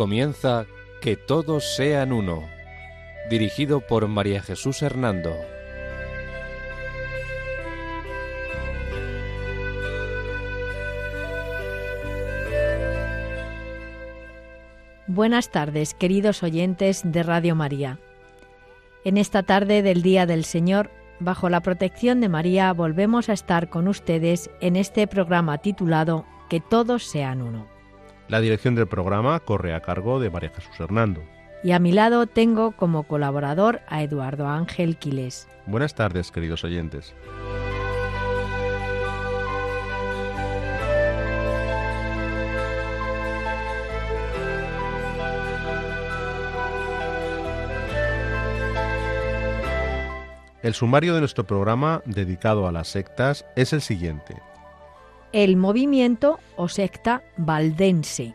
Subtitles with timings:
[0.00, 0.64] Comienza
[1.02, 2.48] Que todos sean uno,
[3.28, 5.36] dirigido por María Jesús Hernando.
[15.06, 17.98] Buenas tardes, queridos oyentes de Radio María.
[19.04, 20.88] En esta tarde del Día del Señor,
[21.18, 26.60] bajo la protección de María, volvemos a estar con ustedes en este programa titulado Que
[26.60, 27.69] todos sean uno.
[28.30, 31.20] La dirección del programa corre a cargo de María Jesús Hernando.
[31.64, 35.48] Y a mi lado tengo como colaborador a Eduardo Ángel Quiles.
[35.66, 37.12] Buenas tardes, queridos oyentes.
[50.62, 54.36] El sumario de nuestro programa dedicado a las sectas es el siguiente.
[55.32, 58.34] El movimiento o secta valdense.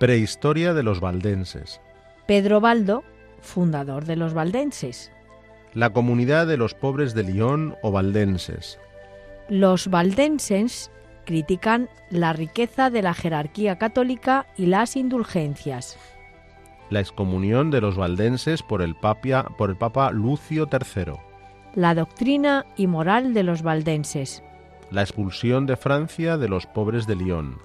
[0.00, 1.80] Prehistoria de los valdenses.
[2.26, 3.04] Pedro Baldo,
[3.40, 5.12] fundador de los valdenses.
[5.74, 8.80] La comunidad de los pobres de Lyon o valdenses.
[9.48, 10.90] Los valdenses
[11.24, 15.96] critican la riqueza de la jerarquía católica y las indulgencias.
[16.90, 21.12] La excomunión de los valdenses por el, papia, por el Papa Lucio III.
[21.76, 24.42] La doctrina y moral de los valdenses.
[24.90, 27.58] La expulsión de Francia de los pobres de Lyon.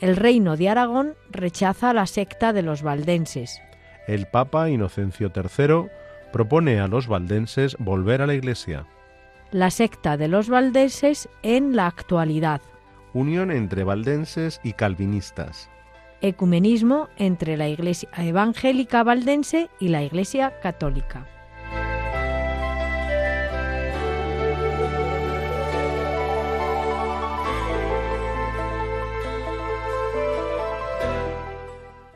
[0.00, 3.60] El reino de Aragón rechaza la secta de los valdenses.
[4.06, 5.88] El Papa Inocencio III
[6.32, 8.86] propone a los valdenses volver a la Iglesia.
[9.50, 12.62] La secta de los valdenses en la actualidad.
[13.12, 15.68] Unión entre valdenses y calvinistas.
[16.20, 21.26] Ecumenismo entre la Iglesia evangélica valdense y la Iglesia católica.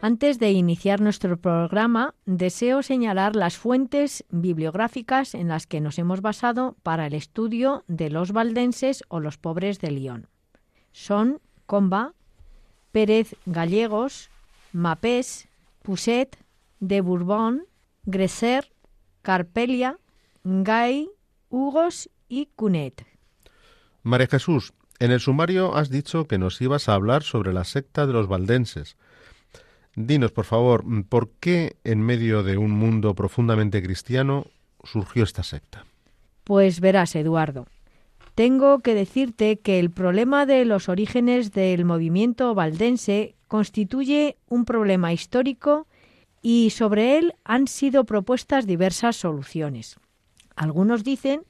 [0.06, 6.20] Antes de iniciar nuestro programa, deseo señalar las fuentes bibliográficas en las que nos hemos
[6.20, 10.28] basado para el estudio de los valdenses o los pobres de Lyon.
[10.92, 12.12] Son Comba,
[12.92, 14.30] Pérez Gallegos,
[14.72, 15.48] Mapés,
[15.82, 16.38] Pousset,
[16.78, 17.64] de Bourbon,
[18.04, 18.70] Gresser,
[19.22, 19.98] Carpelia,
[20.44, 21.10] Gay,
[21.50, 23.04] Hugos y Cunet.
[24.04, 28.06] María Jesús, en el sumario has dicho que nos ibas a hablar sobre la secta
[28.06, 28.96] de los valdenses.
[29.96, 34.46] Dinos, por favor, ¿por qué en medio de un mundo profundamente cristiano
[34.84, 35.86] surgió esta secta?
[36.44, 37.66] Pues verás, Eduardo,
[38.34, 45.14] tengo que decirte que el problema de los orígenes del movimiento valdense constituye un problema
[45.14, 45.86] histórico
[46.42, 49.96] y sobre él han sido propuestas diversas soluciones.
[50.56, 51.40] Algunos dicen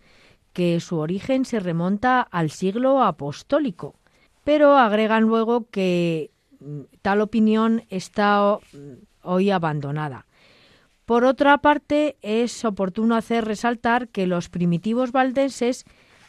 [0.53, 3.97] que su origen se remonta al siglo apostólico,
[4.45, 6.31] pero agregan luego que
[7.03, 8.59] tal opinión está
[9.23, 10.27] hoy abandonada.
[11.05, 15.85] Por otra parte, es oportuno hacer resaltar que los primitivos valdenses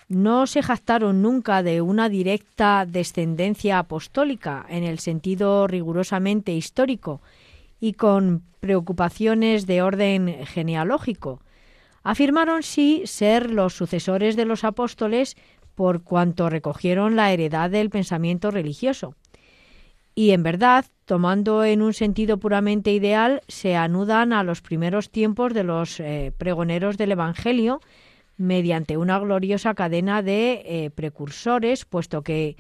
[0.08, 7.22] no se jactaron nunca de una directa descendencia apostólica en el sentido rigurosamente histórico
[7.80, 11.42] y con preocupaciones de orden genealógico.
[12.04, 15.36] Afirmaron sí ser los sucesores de los apóstoles
[15.76, 19.16] por cuanto recogieron la heredad del pensamiento religioso
[20.18, 25.54] y en verdad, tomando en un sentido puramente ideal, se anudan a los primeros tiempos
[25.54, 27.82] de los eh, pregoneros del Evangelio
[28.36, 32.58] mediante una gloriosa cadena de eh, precursores, puesto que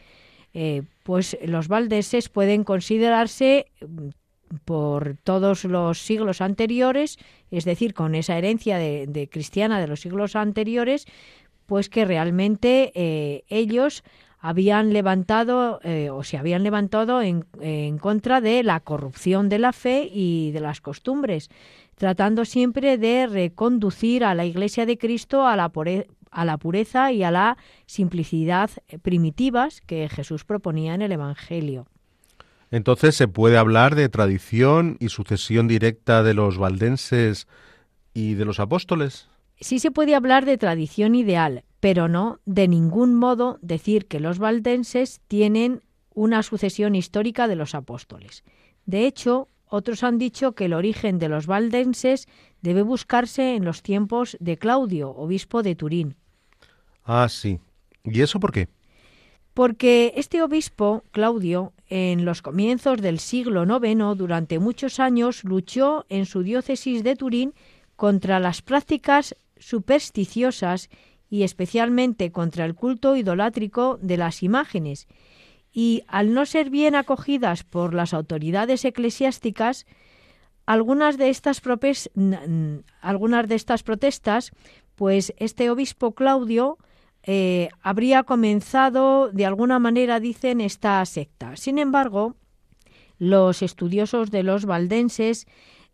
[0.53, 4.09] eh, pues los valdeses pueden considerarse mm,
[4.63, 7.17] por todos los siglos anteriores,
[7.49, 11.07] es decir, con esa herencia de, de cristiana de los siglos anteriores,
[11.65, 14.03] pues que realmente ellos
[14.39, 19.73] habían levantado eh, o se habían levantado en, en, contra de la corrupción de la
[19.73, 21.49] fe y de las costumbres,
[21.95, 25.71] tratando siempre de reconducir a la Iglesia de Cristo a la,
[26.31, 28.69] a la pureza y a la simplicidad
[29.01, 31.87] primitivas que Jesús proponía en el Evangelio.
[32.69, 37.47] Entonces, ¿se puede hablar de tradición y sucesión directa de los valdenses
[38.13, 39.29] y de los apóstoles?
[39.59, 44.39] Sí se puede hablar de tradición ideal, pero no de ningún modo decir que los
[44.39, 45.81] valdenses tienen
[46.13, 48.43] una sucesión histórica de los apóstoles.
[48.85, 52.27] De hecho, otros han dicho que el origen de los valdenses
[52.61, 56.15] debe buscarse en los tiempos de Claudio, obispo de Turín.
[57.03, 57.59] Ah, sí.
[58.03, 58.69] ¿Y eso por qué?
[59.53, 66.25] Porque este obispo, Claudio, en los comienzos del siglo IX, durante muchos años, luchó en
[66.25, 67.53] su diócesis de Turín
[67.95, 70.89] contra las prácticas supersticiosas
[71.29, 75.07] y especialmente contra el culto idolátrico de las imágenes,
[75.71, 79.85] y al no ser bien acogidas por las autoridades eclesiásticas,
[80.65, 81.61] algunas de estas,
[83.01, 84.51] algunas de estas protestas,
[84.95, 86.77] pues este obispo Claudio
[87.23, 91.55] eh, habría comenzado de alguna manera, dicen, esta secta.
[91.55, 92.35] Sin embargo,
[93.19, 95.45] los estudiosos de los valdenses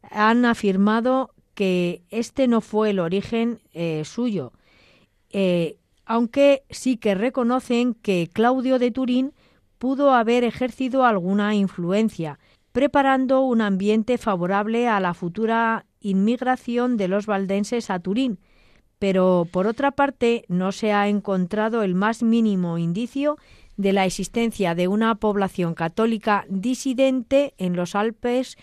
[0.01, 4.53] han afirmado que este no fue el origen eh, suyo,
[5.31, 9.33] eh, aunque sí que reconocen que Claudio de Turín
[9.77, 12.39] pudo haber ejercido alguna influencia,
[12.71, 18.39] preparando un ambiente favorable a la futura inmigración de los valdenses a Turín,
[19.00, 23.38] pero por otra parte no se ha encontrado el más mínimo indicio
[23.77, 28.57] de la existencia de una población católica disidente en los Alpes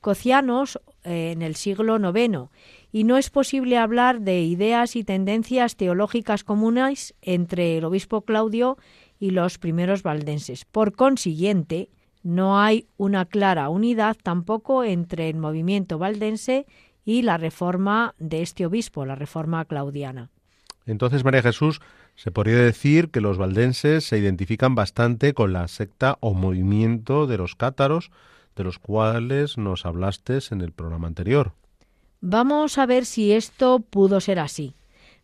[0.00, 2.50] cocianos en el siglo IX,
[2.92, 8.78] y no es posible hablar de ideas y tendencias teológicas comunes entre el obispo Claudio
[9.18, 10.64] y los primeros valdenses.
[10.64, 11.90] Por consiguiente,
[12.22, 16.66] no hay una clara unidad tampoco entre el movimiento valdense
[17.04, 20.30] y la reforma de este obispo, la reforma claudiana.
[20.86, 21.80] Entonces, María Jesús,
[22.14, 27.38] se podría decir que los valdenses se identifican bastante con la secta o movimiento de
[27.38, 28.10] los cátaros,
[28.56, 31.52] de los cuales nos hablaste en el programa anterior.
[32.20, 34.74] Vamos a ver si esto pudo ser así.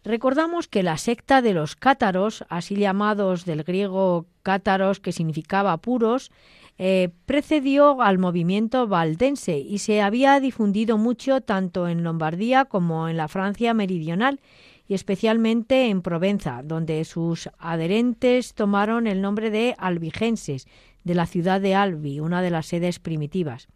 [0.05, 6.31] Recordamos que la secta de los cátaros, así llamados del griego cátaros, que significaba puros,
[6.79, 13.19] eh, precedió al movimiento valdense y se había difundido mucho tanto en Lombardía como en
[13.19, 14.41] la Francia meridional
[14.91, 20.67] y especialmente en Provenza, donde sus adherentes tomaron el nombre de albigenses,
[21.05, 23.69] de la ciudad de Albi, una de las sedes primitivas.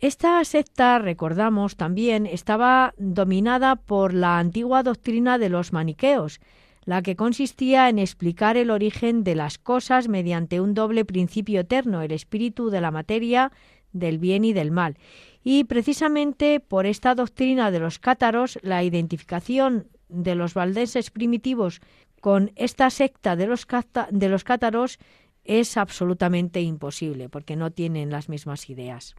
[0.00, 6.40] Esta secta, recordamos también, estaba dominada por la antigua doctrina de los maniqueos,
[6.84, 12.02] la que consistía en explicar el origen de las cosas mediante un doble principio eterno,
[12.02, 13.52] el espíritu de la materia,
[13.92, 14.96] del bien y del mal.
[15.44, 21.80] Y precisamente por esta doctrina de los cátaros, la identificación de los valdenses primitivos
[22.20, 23.66] con esta secta de los,
[24.10, 24.98] de los cátaros
[25.44, 29.14] es absolutamente imposible, porque no tienen las mismas ideas.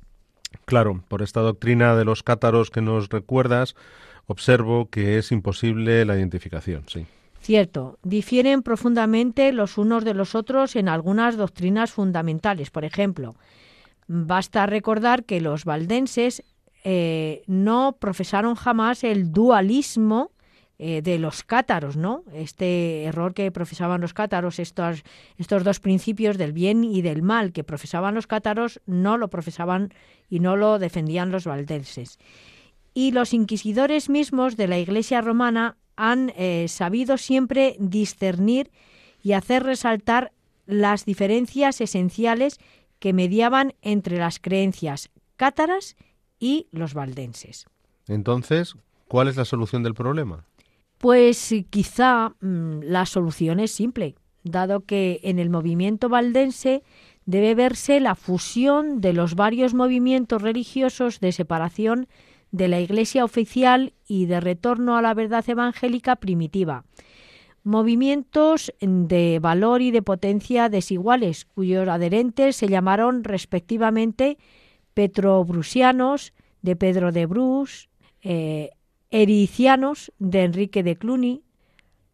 [0.65, 3.75] Claro, por esta doctrina de los cátaros que nos recuerdas,
[4.25, 7.05] observo que es imposible la identificación, sí.
[7.39, 12.71] Cierto, difieren profundamente los unos de los otros en algunas doctrinas fundamentales.
[12.71, 13.35] Por ejemplo,
[14.07, 16.43] basta recordar que los valdenses
[16.83, 20.31] eh, no profesaron jamás el dualismo
[20.79, 22.23] eh, de los cátaros, ¿no?
[22.33, 25.03] Este error que profesaban los cátaros, estos,
[25.37, 29.91] estos dos principios del bien y del mal que profesaban los cátaros, no lo profesaban
[30.29, 32.19] y no lo defendían los valdenses.
[32.93, 38.69] Y los inquisidores mismos de la Iglesia romana han eh, sabido siempre discernir
[39.23, 40.31] y hacer resaltar
[40.67, 42.59] las diferencias esenciales
[42.99, 45.95] que mediaban entre las creencias cátaras
[46.39, 47.65] y los valdenses.
[48.07, 48.75] Entonces,
[49.07, 50.45] ¿cuál es la solución del problema?
[50.97, 56.83] Pues quizá mm, la solución es simple, dado que en el movimiento valdense
[57.25, 62.07] debe verse la fusión de los varios movimientos religiosos de separación
[62.51, 66.85] de la Iglesia oficial y de retorno a la verdad evangélica primitiva.
[67.63, 74.37] Movimientos de valor y de potencia desiguales, cuyos adherentes se llamaron respectivamente
[74.93, 77.89] petrobrusianos de Pedro de Brus,
[78.23, 78.69] eh,
[79.11, 81.43] ericianos de Enrique de Cluny,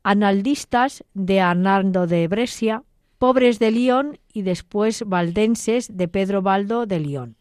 [0.03, 2.83] analdistas de Arnaldo de Brescia,
[3.17, 7.35] pobres de León y después valdenses de Pedro Baldo de León.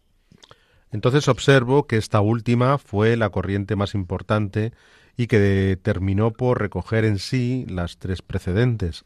[0.90, 4.73] Entonces observo que esta última fue la corriente más importante
[5.16, 9.04] y que terminó por recoger en sí las tres precedentes.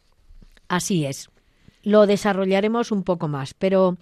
[0.68, 1.30] Así es.
[1.82, 3.96] Lo desarrollaremos un poco más, pero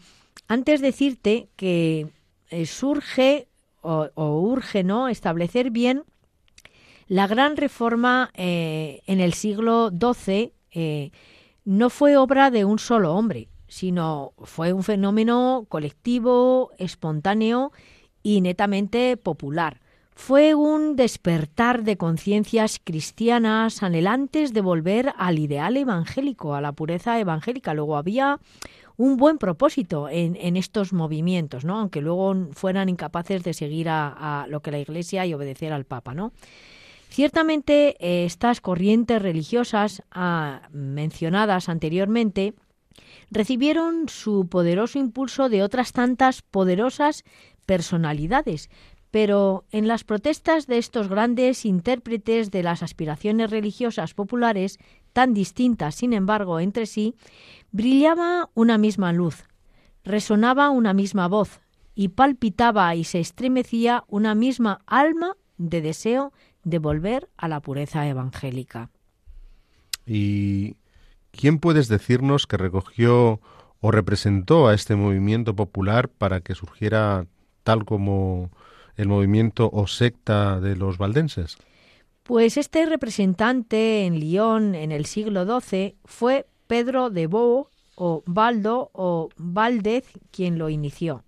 [0.48, 2.08] antes decirte que
[2.50, 3.48] eh, surge
[3.82, 6.04] o, urge no establecer bien
[7.06, 11.11] la gran reforma eh, en el siglo XII eh,
[11.64, 17.73] no fue obra de un solo hombre, sino fue un fenómeno colectivo, espontáneo
[18.23, 19.80] y netamente popular.
[20.16, 27.18] Fue un despertar de conciencias cristianas anhelantes de volver al ideal evangélico, a la pureza
[27.18, 27.75] evangélica.
[27.75, 28.38] Luego había
[28.96, 31.80] un buen propósito en, estos movimientos, ¿no?
[31.80, 35.84] aunque luego fueran incapaces de seguir a, a, lo que la Iglesia y obedecer al
[35.84, 36.14] Papa.
[36.14, 36.32] ¿no?
[37.14, 42.54] Ciertamente eh, estas corrientes religiosas ah, mencionadas anteriormente
[43.30, 47.23] recibieron su poderoso impulso de otras tantas poderosas
[47.66, 48.68] personalidades,
[49.12, 54.80] pero en las protestas de estos grandes intérpretes de las aspiraciones religiosas populares
[55.12, 57.14] tan distintas, sin embargo, entre sí,
[57.71, 59.44] brillaba una misma luz,
[60.02, 61.61] resonaba una misma voz,
[61.94, 66.33] y palpitaba y se estremecía una misma alma de deseo
[66.64, 68.90] de volver a la pureza evangélica.
[70.06, 70.76] ¿Y
[71.30, 73.40] quién puedes decirnos que recogió
[73.80, 77.26] o representó a este movimiento popular para que surgiera
[77.62, 78.50] tal como
[78.97, 81.56] el movimiento o secta de los valdenses?
[82.23, 88.90] Pues este representante en Lyon en el siglo XII fue Pedro de Bo o Baldo
[88.94, 91.23] o Valdez quien lo inició.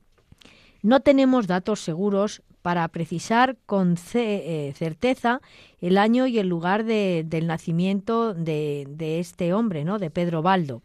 [0.82, 5.40] No tenemos datos seguros para precisar con eh, certeza
[5.80, 10.00] el año y el lugar del nacimiento de, este hombre, ¿no?
[10.00, 10.82] de Pedro Baldo.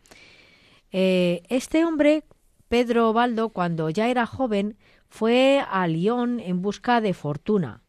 [0.91, 2.23] Eh, este hombre,
[2.67, 4.77] Pedro Baldo, cuando ya era joven,
[5.09, 7.81] fue a Lyon en busca de fortuna.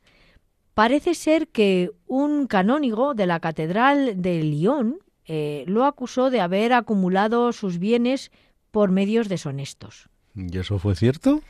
[0.72, 6.72] Parece ser que un canónigo de la Catedral de Lyon eh, lo acusó de haber
[6.72, 8.32] acumulado sus bienes
[8.70, 10.08] por medios deshonestos.
[10.34, 11.42] ¿Y eso fue cierto?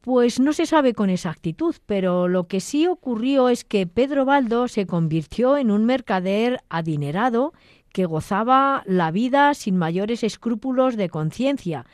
[0.00, 4.68] Pues no se sabe con exactitud, pero lo que sí ocurrió es que Pedro Baldo
[4.68, 7.52] se convirtió en un mercader adinerado
[7.92, 11.84] que gozaba la vida sin mayores escrúpulos de conciencia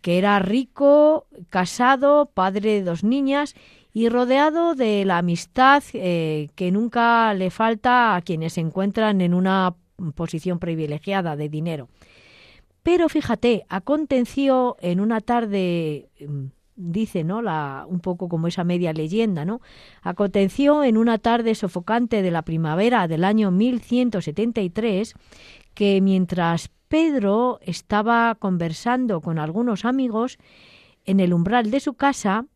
[0.00, 3.54] que era rico, casado, padre de dos niñas
[3.92, 9.34] y rodeado de la amistad eh, que nunca le falta a quienes se encuentran en
[9.34, 9.74] una
[10.14, 11.88] posición privilegiada de dinero.
[12.82, 16.46] Pero fíjate, aconteció en una tarde, mm,
[16.82, 17.42] dice, ¿no?
[17.42, 19.60] La, un poco como esa media leyenda, ¿no?
[20.02, 25.14] Aconteció en una tarde sofocante de la primavera del año 1173
[25.74, 30.38] que mientras Pedro estaba conversando con algunos amigos
[31.04, 32.46] en el umbral de su casa.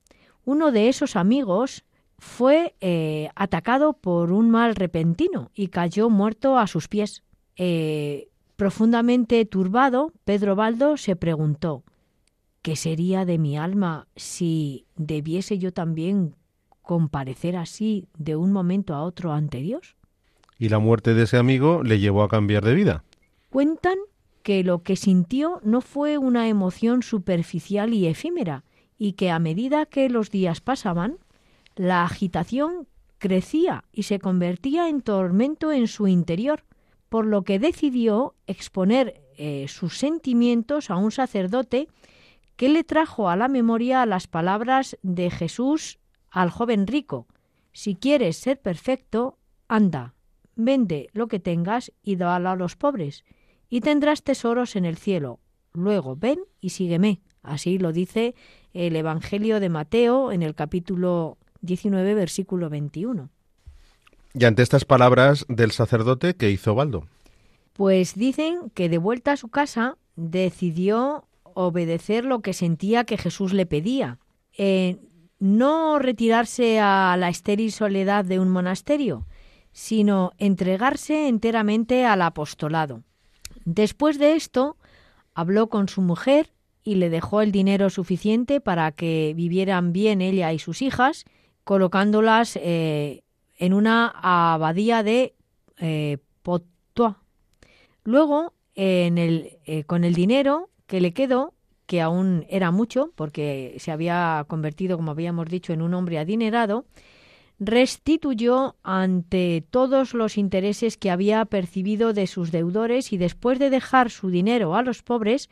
[0.44, 1.84] Uno de esos amigos
[2.18, 7.22] fue eh, atacado por un mal repentino y cayó muerto a sus pies.
[7.56, 11.84] Eh, profundamente turbado, Pedro Baldo se preguntó
[12.66, 16.34] ¿Qué sería de mi alma si debiese yo también
[16.82, 19.94] comparecer así de un momento a otro ante Dios?
[20.58, 23.04] Y la muerte de ese amigo le llevó a cambiar de vida.
[23.50, 23.98] Cuentan
[24.42, 28.64] que lo que sintió no fue una emoción superficial y efímera,
[28.98, 31.18] y que a medida que los días pasaban,
[31.76, 36.64] la agitación crecía y se convertía en tormento en su interior,
[37.10, 41.86] por lo que decidió exponer eh, sus sentimientos a un sacerdote
[42.56, 45.98] que le trajo a la memoria las palabras de Jesús
[46.30, 47.26] al joven rico.
[47.72, 50.14] Si quieres ser perfecto, anda,
[50.54, 53.24] vende lo que tengas y dalo a los pobres,
[53.68, 55.40] y tendrás tesoros en el cielo.
[55.72, 57.20] Luego ven y sígueme.
[57.42, 58.34] Así lo dice
[58.72, 63.28] el Evangelio de Mateo en el capítulo 19, versículo 21.
[64.34, 67.06] Y ante estas palabras del sacerdote, ¿qué hizo Baldo?
[67.72, 71.24] Pues dicen que de vuelta a su casa decidió
[71.56, 74.18] obedecer lo que sentía que Jesús le pedía.
[74.56, 74.98] Eh,
[75.38, 79.26] no retirarse a la estéril soledad de un monasterio,
[79.72, 83.02] sino entregarse enteramente al apostolado.
[83.64, 84.76] Después de esto,
[85.34, 90.52] habló con su mujer y le dejó el dinero suficiente para que vivieran bien ella
[90.52, 91.24] y sus hijas,
[91.64, 93.22] colocándolas eh,
[93.58, 95.34] en una abadía de
[95.78, 97.16] eh, Potois.
[98.04, 101.54] Luego, eh, con el dinero que le quedó,
[101.86, 106.84] que aún era mucho, porque se había convertido, como habíamos dicho, en un hombre adinerado,
[107.58, 114.10] restituyó ante todos los intereses que había percibido de sus deudores y después de dejar
[114.10, 115.48] su dinero a los pobres,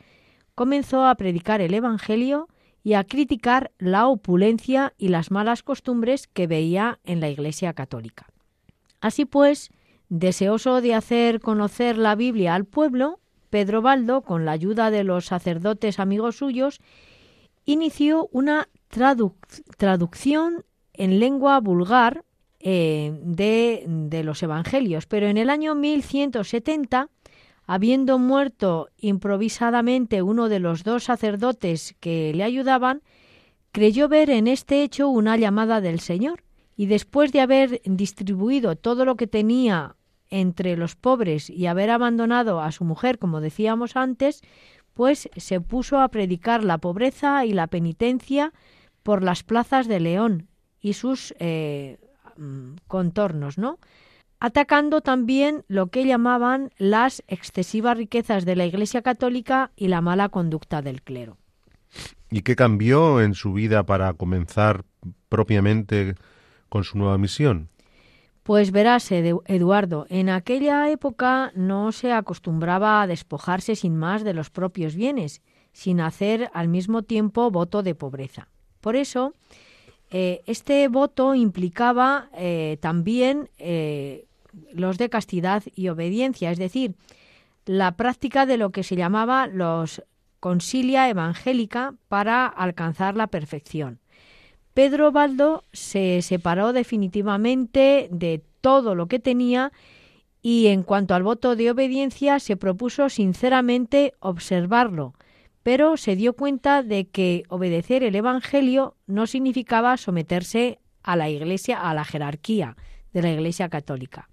[0.53, 2.47] comenzó a predicar el Evangelio
[2.83, 8.27] y a criticar la opulencia y las malas costumbres que veía en la Iglesia católica.
[9.01, 9.71] Así pues,
[10.09, 13.19] deseoso de hacer conocer la Biblia al pueblo,
[13.55, 16.81] Pedro Baldo, con la ayuda de los sacerdotes amigos suyos,
[17.63, 18.67] inició una
[19.77, 22.25] traducción en lengua vulgar
[22.59, 27.07] eh, de, los Evangelios, pero en el año 1170,
[27.65, 33.03] habiendo muerto improvisadamente uno de los dos sacerdotes que le ayudaban,
[33.71, 36.43] creyó ver en este hecho una llamada del Señor,
[36.75, 39.95] y después de haber distribuido todo lo que tenía
[40.29, 44.41] entre los pobres y haber abandonado a su mujer, como decíamos antes,
[44.93, 48.53] pues se puso a predicar la pobreza y la penitencia
[49.03, 50.47] por las plazas de León,
[50.79, 51.97] y sus eh,
[52.37, 53.79] mm, contornos, ¿no?
[54.39, 60.29] atacando también lo que llamaban las excesivas riquezas de la Iglesia Católica y la mala
[60.29, 61.37] conducta del clero.
[62.29, 64.83] ¿Y qué cambió en su vida para comenzar
[65.29, 66.15] propiamente
[66.69, 67.69] con su nueva misión?
[68.45, 74.51] Pues verás, Eduardo, en aquella época no se acostumbraba a despojarse sin más de los
[74.51, 75.41] propios bienes,
[75.73, 78.47] sin hacer al mismo tiempo voto de pobreza.
[78.81, 79.33] Por eso,
[80.11, 84.27] eh, este voto implicaba eh, también eh,
[84.71, 86.93] los de castidad y obediencia, es decir,
[87.65, 90.03] la práctica de lo que se llamaba los
[90.39, 93.97] consilia evangélica para alcanzar la perfección.
[94.75, 99.71] Pedro Baldo se separó definitivamente de todo lo que tenía
[100.41, 105.13] y en cuanto al voto de obediencia se propuso sinceramente observarlo,
[105.63, 111.79] pero se dio cuenta de que obedecer el Evangelio no significaba someterse a la Iglesia,
[111.79, 112.75] a la jerarquía
[113.13, 114.29] de la Iglesia católica.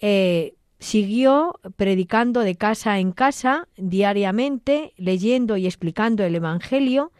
[0.00, 7.12] Eh, siguió predicando de casa en casa diariamente, leyendo y explicando el Evangelio,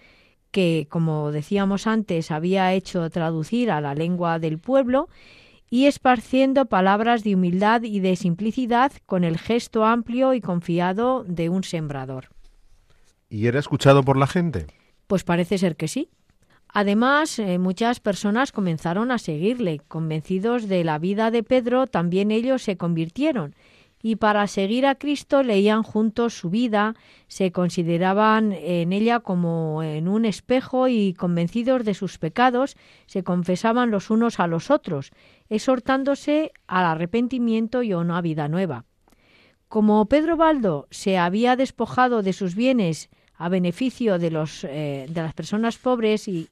[0.59, 5.09] que, como decíamos antes, había hecho traducir a la lengua del pueblo,
[5.71, 11.49] y esparciendo palabras de humildad y de simplicidad con el gesto amplio y confiado de
[11.49, 12.31] un sembrador.
[13.31, 14.67] ¿Y era escuchado por la gente?
[15.07, 16.09] Pues parece ser que sí.
[16.67, 22.63] Además, eh, muchas personas comenzaron a seguirle, convencidos de la vida de Pedro, también ellos
[22.63, 23.55] se convirtieron
[24.03, 26.95] y para seguir a Cristo leían juntos su vida,
[27.27, 32.77] se consideraban en ella como en un espejo y convencidos de sus pecados,
[33.07, 35.11] se confesaban los unos a los otros,
[35.49, 38.85] exhortándose al arrepentimiento y a una vida nueva.
[39.69, 45.23] Como Pedro Baldo se había despojado de sus bienes a beneficio de, los, eh, de
[45.23, 46.49] las personas pobres y,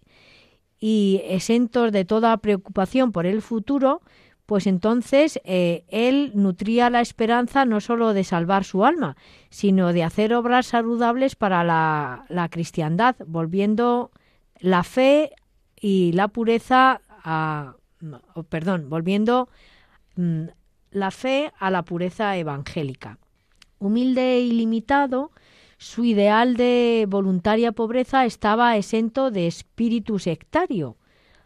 [0.78, 4.02] y exentos de toda preocupación por el futuro,
[4.46, 9.16] pues entonces eh, él nutría la esperanza no sólo de salvar su alma,
[9.50, 14.12] sino de hacer obras saludables para la, la cristiandad, volviendo
[14.60, 15.32] la fe
[15.80, 17.74] y la pureza a,
[18.48, 19.48] perdón, volviendo
[20.14, 20.44] mm,
[20.92, 23.18] la fe a la pureza evangélica.
[23.80, 25.32] Humilde y limitado,
[25.76, 30.96] su ideal de voluntaria pobreza estaba exento de espíritu sectario,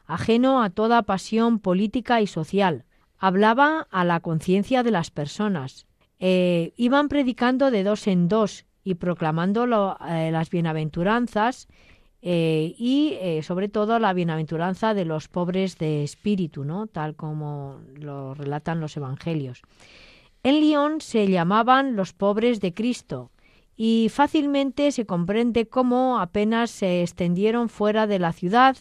[0.07, 2.85] ajeno a toda pasión política y social
[3.21, 5.87] hablaba a la conciencia de las personas.
[6.19, 9.65] Eh, iban predicando de dos en dos y proclamando
[10.09, 11.69] eh, las bienaventuranzas
[12.23, 16.87] eh, y sobre todo la bienaventuranza de los pobres de espíritu, ¿no?
[16.87, 19.63] tal como lo relatan los evangelios.
[20.43, 23.31] En Lyon se llamaban los pobres de Cristo
[23.77, 28.77] y fácilmente se comprende cómo apenas se extendieron fuera de la ciudad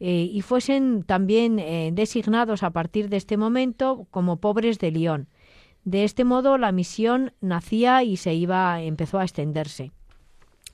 [0.00, 5.28] eh, y fuesen también eh, designados a partir de este momento como pobres de León.
[5.84, 9.92] De este modo la misión nacía y se iba empezó a extenderse.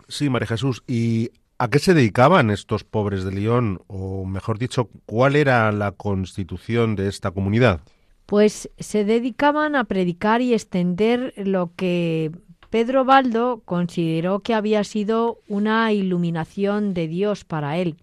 [0.08, 4.90] Sí, María Jesús, ¿y a qué se dedicaban estos pobres de León o mejor dicho,
[5.06, 7.80] cuál era la constitución de esta comunidad?
[8.26, 12.32] Pues se dedicaban a predicar y extender lo que
[12.70, 17.96] Pedro Baldo consideró que había sido una iluminación de Dios para él.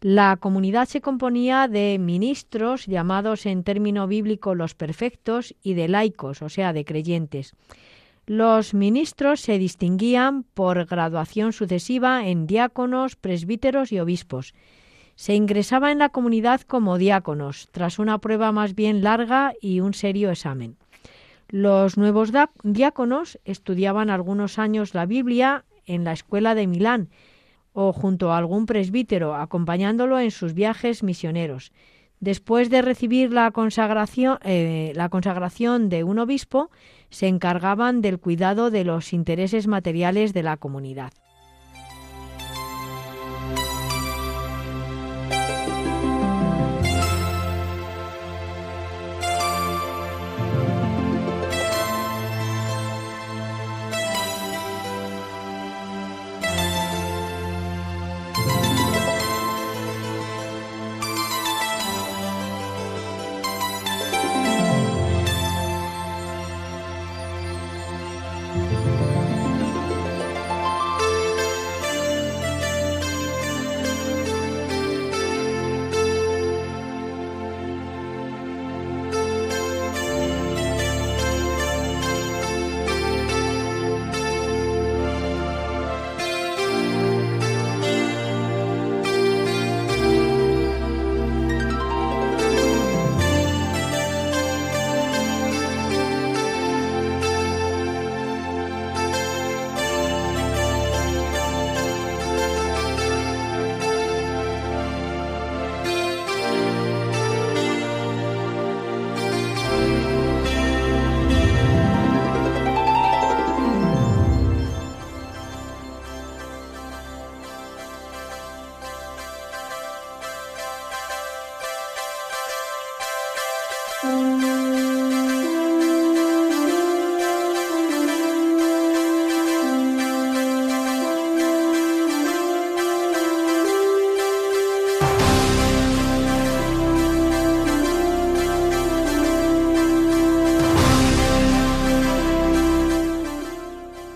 [0.00, 6.42] La comunidad se componía de ministros, llamados en término bíblico los perfectos, y de laicos,
[6.42, 7.54] o sea, de creyentes.
[8.26, 14.52] Los ministros se distinguían por graduación sucesiva en diáconos, presbíteros y obispos.
[15.14, 19.94] Se ingresaba en la comunidad como diáconos, tras una prueba más bien larga y un
[19.94, 20.76] serio examen.
[21.48, 22.32] Los nuevos
[22.64, 27.08] diáconos estudiaban algunos años la Biblia en la escuela de Milán
[27.78, 31.72] o junto a algún presbítero, acompañándolo en sus viajes misioneros.
[32.20, 36.70] Después de recibir la consagración, eh, la consagración de un obispo,
[37.10, 41.12] se encargaban del cuidado de los intereses materiales de la comunidad.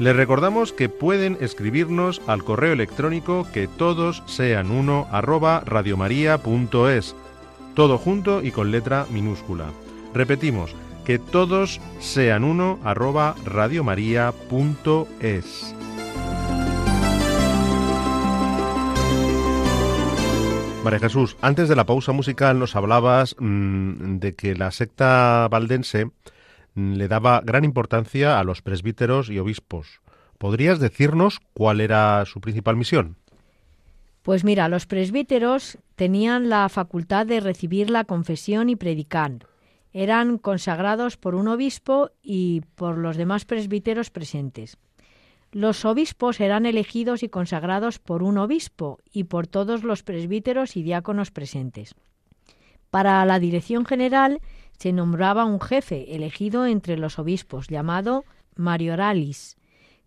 [0.00, 7.14] Les recordamos que pueden escribirnos al correo electrónico que todos sean uno arroba radiomaria.es,
[7.74, 9.66] todo junto y con letra minúscula.
[10.14, 15.74] Repetimos, que todos sean uno arroba radiomaria.es.
[20.98, 26.10] Jesús, antes de la pausa musical nos hablabas mm, de que la secta valdense
[26.98, 30.00] le daba gran importancia a los presbíteros y obispos.
[30.38, 33.16] ¿Podrías decirnos cuál era su principal misión?
[34.22, 39.46] Pues mira, los presbíteros tenían la facultad de recibir la confesión y predicar.
[39.92, 44.78] Eran consagrados por un obispo y por los demás presbíteros presentes.
[45.52, 50.82] Los obispos eran elegidos y consagrados por un obispo y por todos los presbíteros y
[50.82, 51.94] diáconos presentes.
[52.90, 54.40] Para la dirección general
[54.80, 58.24] se nombraba un jefe elegido entre los obispos llamado
[58.56, 59.58] Marioralis,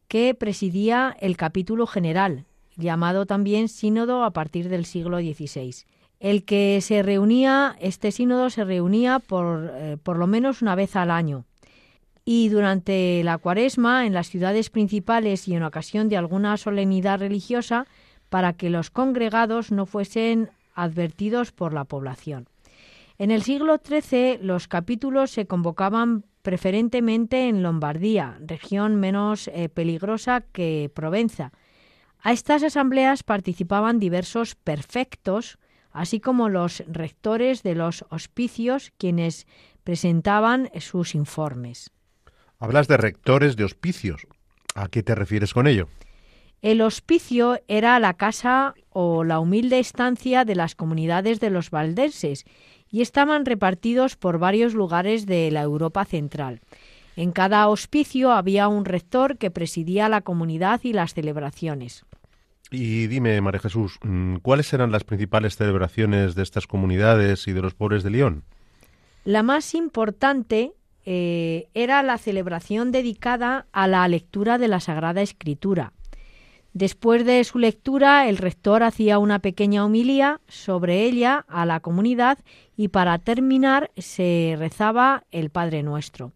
[0.07, 5.85] que presidía el capítulo general, llamado también sínodo a partir del siglo XVI.
[6.19, 10.95] El que se reunía, este sínodo se reunía por, eh, por lo menos una vez
[10.95, 11.45] al año.
[12.25, 17.85] Y durante la cuaresma, en las ciudades principales y en ocasión de alguna solemnidad religiosa,
[18.29, 22.47] para que los congregados no fuesen advertidos por la población.
[23.17, 30.41] En el siglo XIII los capítulos se convocaban preferentemente en Lombardía, región menos eh, peligrosa
[30.41, 31.51] que Provenza.
[32.19, 35.59] A estas asambleas participaban diversos perfectos,
[35.91, 39.45] así como los rectores de los hospicios, quienes
[39.83, 41.91] presentaban sus informes.
[42.59, 44.25] Hablas de rectores de hospicios.
[44.75, 45.87] ¿A qué te refieres con ello?
[46.61, 52.45] El hospicio era la casa o la humilde estancia de las comunidades de los valdenses
[52.93, 56.61] y estaban repartidos por varios lugares de la Europa central.
[57.15, 62.05] En cada hospicio había un rector que presidía la comunidad y las celebraciones.
[62.69, 67.63] Y dime, María Jesús, mm, ¿cuáles eran las principales celebraciones de estas comunidades y de
[67.63, 68.43] los pobres de León?
[69.25, 75.93] La más importante eh, era la celebración dedicada a la lectura de la Sagrada Escritura,
[76.73, 82.39] Después de su lectura, el rector hacía una pequeña homilía sobre ella a la comunidad
[82.75, 86.31] y para terminar se rezaba el Padre Nuestro.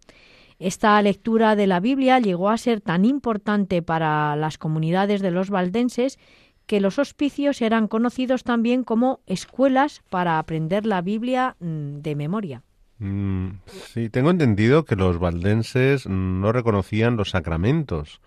[0.59, 5.49] Esta lectura de la Biblia llegó a ser tan importante para las comunidades de los
[5.49, 6.19] valdenses
[6.67, 12.63] que los hospicios eran conocidos también como escuelas para aprender la Biblia mm, de memoria.
[12.99, 18.19] Mm, sí, tengo entendido que los valdenses no reconocían los sacramentos.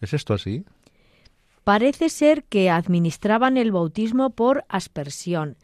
[0.00, 0.64] ¿Es esto así?
[1.68, 5.58] Parece ser que administraban el bautismo por aspersión,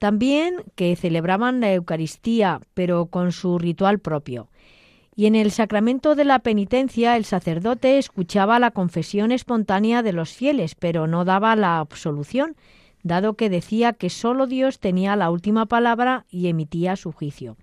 [0.00, 4.48] también que celebraban la Eucaristía, pero con su ritual propio.
[5.14, 10.32] Y en el sacramento de la penitencia el sacerdote escuchaba la confesión espontánea de los
[10.32, 12.56] fieles, pero no daba la absolución,
[13.04, 17.56] dado que decía que sólo Dios tenía la última palabra y emitía su juicio.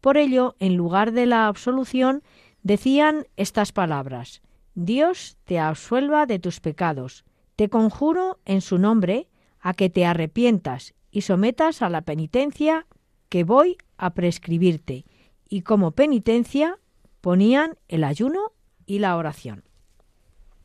[0.00, 2.22] Por ello, en lugar de la absolución,
[2.62, 4.42] decían estas palabras
[4.74, 7.24] Dios te absuelva de tus pecados,
[7.62, 9.28] te conjuro en su nombre
[9.60, 12.88] a que te arrepientas y sometas a la penitencia
[13.28, 15.04] que voy a prescribirte.
[15.48, 16.80] Y como penitencia
[17.20, 18.50] ponían el ayuno
[18.84, 19.62] y la oración.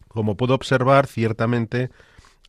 [0.07, 1.91] Como puedo observar, ciertamente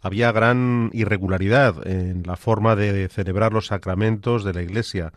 [0.01, 5.13] había gran irregularidad en la forma de celebrar los sacramentos de la Iglesia.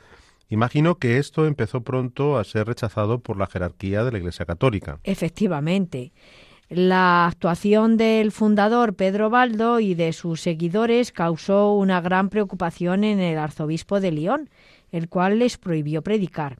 [0.49, 4.99] Imagino que esto empezó pronto a ser rechazado por la jerarquía de la Iglesia Católica.
[5.05, 6.11] Efectivamente.
[6.73, 13.19] La actuación del fundador Pedro Baldo y de sus seguidores causó una gran preocupación en
[13.19, 14.49] el arzobispo de León,
[14.89, 16.59] el cual les prohibió predicar.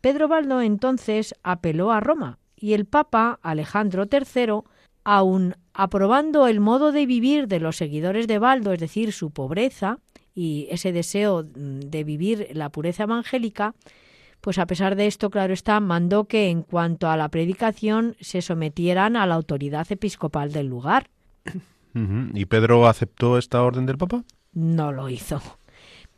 [0.00, 4.60] Pedro Baldo entonces apeló a Roma y el Papa Alejandro III,
[5.02, 9.98] aun aprobando el modo de vivir de los seguidores de Baldo, es decir, su pobreza
[10.32, 13.74] y ese deseo de vivir la pureza evangélica,
[14.40, 18.42] pues a pesar de esto, claro está, mandó que en cuanto a la predicación se
[18.42, 21.10] sometieran a la autoridad episcopal del lugar.
[22.34, 24.24] ¿Y Pedro aceptó esta orden del Papa?
[24.52, 25.42] No lo hizo.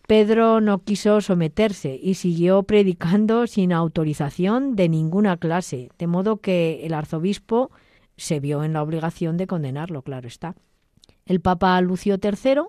[0.07, 6.85] Pedro no quiso someterse y siguió predicando sin autorización de ninguna clase, de modo que
[6.85, 7.71] el arzobispo
[8.17, 10.55] se vio en la obligación de condenarlo, claro está.
[11.25, 12.63] El Papa Lucio III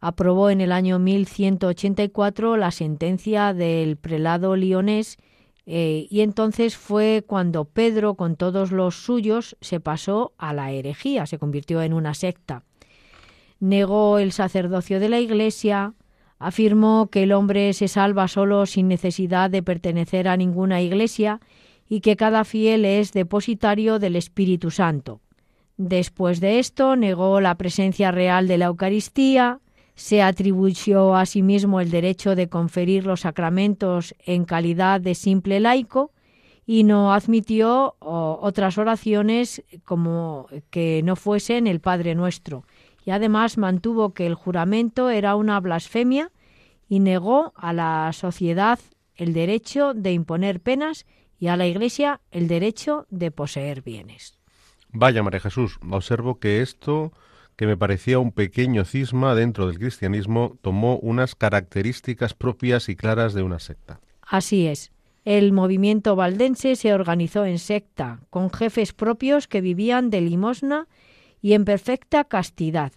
[0.00, 5.18] aprobó en el año 1184 la sentencia del prelado lionés
[5.66, 11.26] eh, y entonces fue cuando Pedro con todos los suyos se pasó a la herejía,
[11.26, 12.62] se convirtió en una secta.
[13.60, 15.92] Negó el sacerdocio de la Iglesia,
[16.38, 21.40] afirmó que el hombre se salva solo sin necesidad de pertenecer a ninguna iglesia
[21.88, 25.20] y que cada fiel es depositario del Espíritu Santo.
[25.76, 29.60] Después de esto negó la presencia real de la Eucaristía,
[29.98, 35.58] se atribuyó a sí mismo el derecho de conferir los sacramentos en calidad de simple
[35.58, 36.12] laico
[36.64, 42.64] y no admitió otras oraciones como que no fuesen el Padre Nuestro.
[43.04, 46.30] Y además mantuvo que el juramento era una blasfemia
[46.88, 48.78] y negó a la sociedad
[49.16, 51.06] el derecho de imponer penas
[51.40, 54.38] y a la Iglesia el derecho de poseer bienes.
[54.90, 57.10] Vaya, María Jesús, observo que esto
[57.58, 63.34] que me parecía un pequeño cisma dentro del cristianismo, tomó unas características propias y claras
[63.34, 63.98] de una secta.
[64.22, 64.92] Así es.
[65.24, 70.86] El movimiento valdense se organizó en secta, con jefes propios que vivían de limosna
[71.42, 72.92] y en perfecta castidad.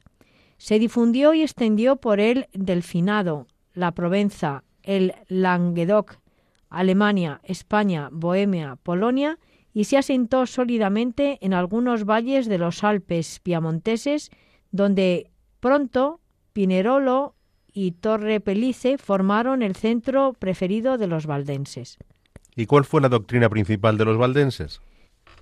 [0.58, 6.19] Se difundió y extendió por el Delfinado, la Provenza, el Languedoc,
[6.69, 9.39] Alemania, España, Bohemia, Polonia
[9.74, 14.30] y se asentó sólidamente en algunos valles de los Alpes piamonteses
[14.72, 15.30] donde
[15.60, 16.20] pronto
[16.54, 17.36] Pinerolo
[17.74, 21.98] y Torre Pelice formaron el centro preferido de los valdenses.
[22.56, 24.82] ¿Y cuál fue la doctrina principal de los valdenses?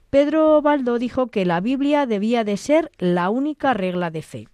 [0.10, 4.48] Pedro Baldo dijo que la Biblia debía de ser la única regla de fe,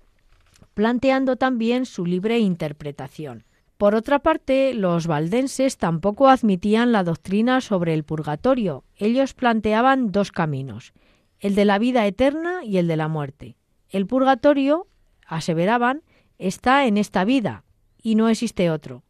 [0.73, 3.43] planteando también su libre interpretación.
[3.77, 8.85] Por otra parte, los valdenses tampoco admitían la doctrina sobre el purgatorio.
[8.95, 10.93] Ellos planteaban dos caminos,
[11.39, 13.57] el de la vida eterna y el de la muerte.
[13.95, 14.87] El purgatorio,
[15.25, 16.01] aseveraban,
[16.37, 17.63] está en esta vida
[18.03, 19.03] y no existe otro.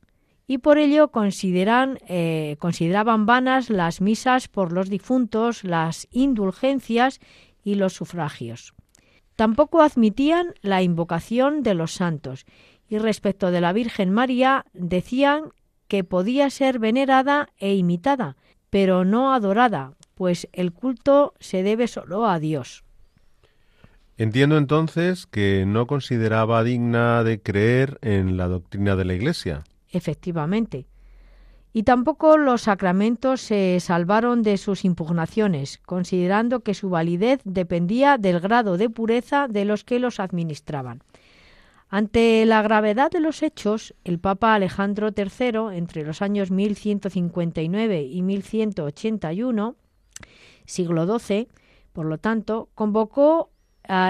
[0.46, 7.20] Y por ello consideran, eh, consideraban vanas las misas por los difuntos, las indulgencias
[7.64, 8.76] y los sufragios.
[9.36, 12.46] Tampoco admitían la invocación de los santos
[12.88, 15.46] y respecto de la Virgen María decían
[15.88, 18.38] que podía ser venerada e imitada,
[18.70, 22.85] pero no adorada, pues el culto se debe solo a Dios.
[24.18, 29.64] Entiendo entonces que no consideraba digna de creer en la doctrina de la Iglesia.
[29.92, 30.88] Efectivamente.
[31.74, 38.40] Y tampoco los sacramentos se salvaron de sus impugnaciones, considerando que su validez dependía del
[38.40, 41.04] grado de pureza de los que los administraban.
[41.90, 48.22] Ante la gravedad de los hechos, el Papa Alejandro III, entre los años 1159 y
[48.22, 49.76] 1181,
[50.66, 51.50] siglo XII,
[51.92, 53.52] por lo tanto, convocó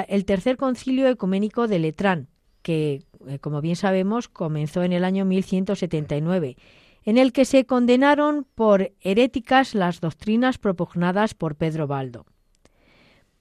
[0.07, 2.27] el tercer concilio ecuménico de Letrán,
[2.61, 6.57] que, eh, como bien sabemos, comenzó en el año 1179,
[7.03, 12.25] en el que se condenaron por heréticas las doctrinas propugnadas por Pedro Baldo.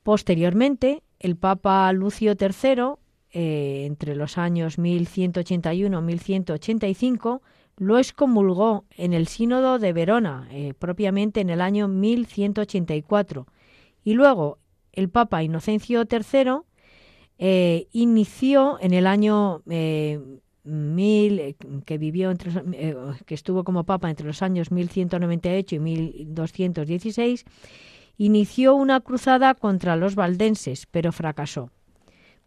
[0.02, 2.98] Posteriormente, el Papa Lucio III,
[3.32, 7.40] eh, entre los años 1181 1185,
[7.78, 13.46] lo excomulgó en el Sínodo de Verona, eh, propiamente en el año 1184,
[14.04, 14.58] y luego
[14.96, 16.62] el Papa Inocencio III
[17.38, 20.20] eh, inició en el año eh,
[20.62, 27.44] mil, que vivió entre, eh, que estuvo como Papa entre los años 1198 y 1216,
[28.16, 31.70] inició una cruzada contra los valdenses, pero fracasó.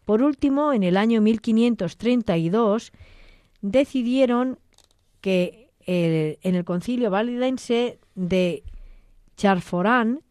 [0.05, 2.93] Por último, en el año 1532
[3.61, 4.57] decidieron
[5.19, 8.63] que en el concilio valdense de
[9.37, 10.21] Charforán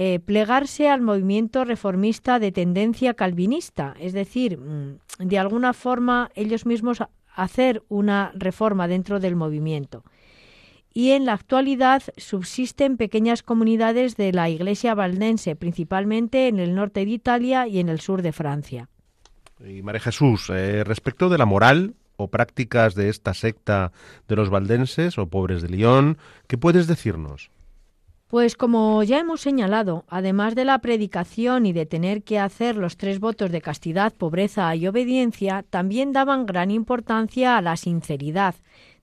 [0.00, 6.66] eh, plegarse al movimiento reformista de tendencia calvinista, es decir, mm, de alguna forma ellos
[6.66, 7.02] mismos
[7.34, 10.04] hacer una reforma dentro del movimiento.
[10.94, 17.04] Y en la actualidad subsisten pequeñas comunidades de la Iglesia valdense, principalmente en el norte
[17.04, 18.88] de Italia y en el sur de Francia.
[19.58, 23.90] Y María Jesús, eh, respecto de la moral o prácticas de esta secta
[24.28, 27.50] de los valdenses o pobres de León, ¿qué puedes decirnos?
[28.28, 32.98] Pues como ya hemos señalado, además de la predicación y de tener que hacer los
[32.98, 38.54] tres votos de castidad, pobreza y obediencia, también daban gran importancia a la sinceridad.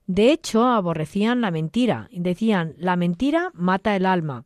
[0.06, 2.08] De hecho, aborrecían la mentira.
[2.12, 4.44] Decían, la mentira mata el alma.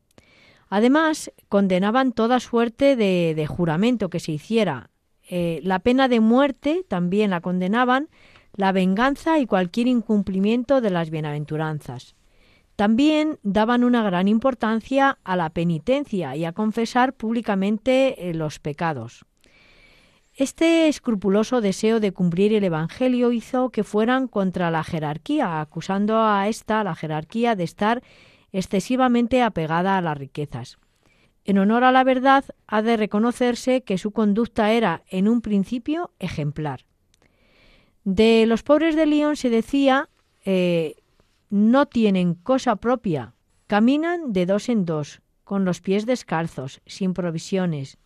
[0.71, 4.88] Además, condenaban toda suerte de, juramento que se hiciera.
[5.29, 8.09] Eh, la pena de muerte también la condenaban,
[8.57, 12.14] la venganza y cualquier incumplimiento de las bienaventuranzas.
[12.81, 19.27] También daban una gran importancia a la penitencia y a confesar públicamente eh, los pecados.
[20.33, 26.49] Este escrupuloso deseo de cumplir el Evangelio hizo que fueran contra la jerarquía, acusando a
[26.49, 28.03] esta, la jerarquía, de estar
[28.51, 30.79] excesivamente apegada a las riquezas.
[31.45, 36.12] En honor a la verdad, ha de reconocerse que su conducta era, en un principio,
[36.19, 36.87] ejemplar.
[38.05, 40.09] De los pobres de Lyon se decía
[40.47, 40.95] eh,
[41.50, 43.34] no tienen cosa propia,
[43.66, 47.98] caminan de dos en dos, con los pies descalzos, sin provisiones,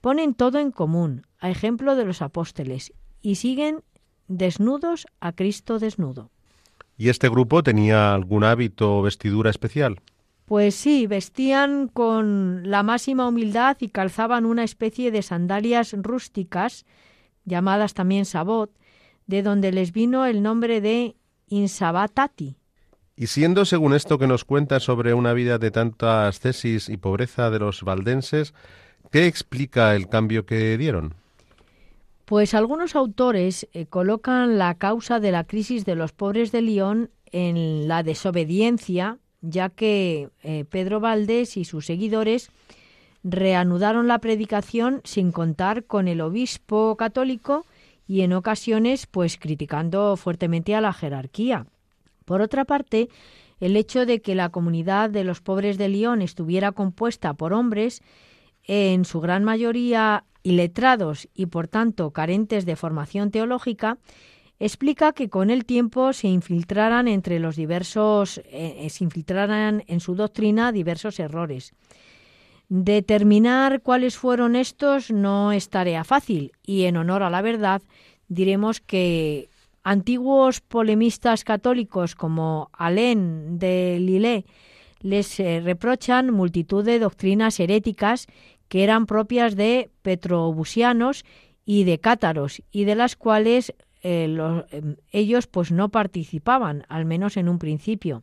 [0.00, 3.82] ponen todo en común, a ejemplo de los apóstoles, y siguen
[4.28, 6.30] desnudos a Cristo desnudo.
[6.96, 10.00] ¿Y este grupo tenía algún hábito o vestidura especial?
[10.44, 16.86] Pues sí, vestían con la máxima humildad y calzaban una especie de sandalias rústicas,
[17.44, 18.70] llamadas también sabot,
[19.26, 21.16] de donde les vino el nombre de
[21.48, 22.57] insabatati.
[23.20, 27.50] Y siendo, según esto que nos cuenta sobre una vida de tanta ascesis y pobreza
[27.50, 28.54] de los valdenses,
[29.10, 31.14] ¿qué explica el cambio que dieron?
[32.24, 37.10] Pues algunos autores eh, colocan la causa de la crisis de los pobres de León
[37.32, 42.50] en la desobediencia ya que eh, Pedro Valdés y sus seguidores
[43.24, 47.64] reanudaron la predicación sin contar con el obispo católico
[48.06, 51.66] y en ocasiones pues criticando fuertemente a la jerarquía.
[52.28, 53.08] Por otra parte,
[53.58, 58.02] el hecho de que la comunidad de los pobres de León estuviera compuesta por hombres,
[58.64, 63.96] en su gran mayoría iletrados y por tanto carentes de formación teológica,
[64.58, 70.00] explica que con el tiempo se infiltraran entre los diversos, eh, eh, se infiltraran en
[70.00, 71.72] su doctrina diversos errores.
[72.68, 77.80] Determinar cuáles fueron estos no es tarea fácil y en honor a la verdad
[78.28, 79.48] diremos que
[79.88, 84.44] antiguos polemistas católicos como Alain de Lille
[85.00, 88.26] les eh, reprochan multitud de doctrinas heréticas
[88.68, 91.24] que eran propias de petrobusianos
[91.64, 93.72] y de cátaros y de las cuales
[94.02, 94.28] eh,
[94.72, 98.22] em, ellos pues no participaban, al menos en un principio.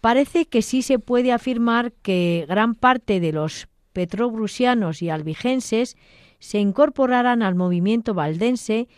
[0.00, 5.98] Parece que sí se puede afirmar que gran parte de los petrobrusianos y albigenses
[6.38, 8.88] se incorporaran al movimiento valdense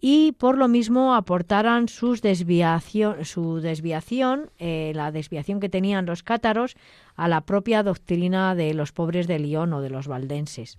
[0.00, 6.22] y por lo mismo aportaran sus desviación, su desviación, eh, la desviación que tenían los
[6.22, 6.76] cátaros,
[7.14, 10.78] a la propia doctrina de los pobres de León o de los valdenses.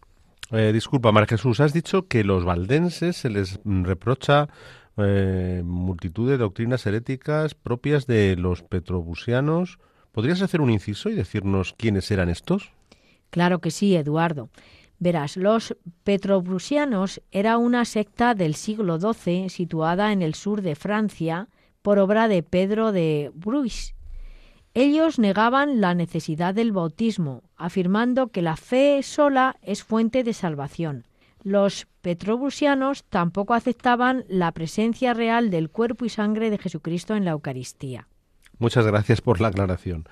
[0.51, 4.47] Eh, disculpa, Mar Jesús, has dicho que los valdenses se les reprocha
[4.97, 9.79] eh, multitud de doctrinas heréticas propias de los petrobusianos.
[10.11, 12.71] ¿Podrías hacer un inciso y decirnos quiénes eran estos?
[13.29, 14.49] Claro que sí, Eduardo.
[14.99, 21.49] Verás, los petrobrusianos era una secta del siglo XII situada en el sur de Francia
[21.81, 23.95] por obra de Pedro de Bruys,
[24.79, 31.07] ellos negaban la necesidad del bautismo, afirmando que la fe sola es fuente de salvación.
[31.41, 37.31] Los petrobrusianos tampoco aceptaban la presencia real del cuerpo y sangre de Jesucristo en la
[37.31, 38.07] Eucaristía.
[38.59, 40.05] Muchas gracias por la aclaración.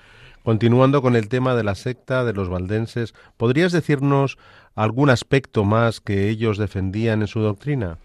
[0.46, 4.38] Continuando con el tema de la secta de los valdenses, ¿podrías decirnos
[4.76, 7.98] algún aspecto más que ellos defendían en su doctrina?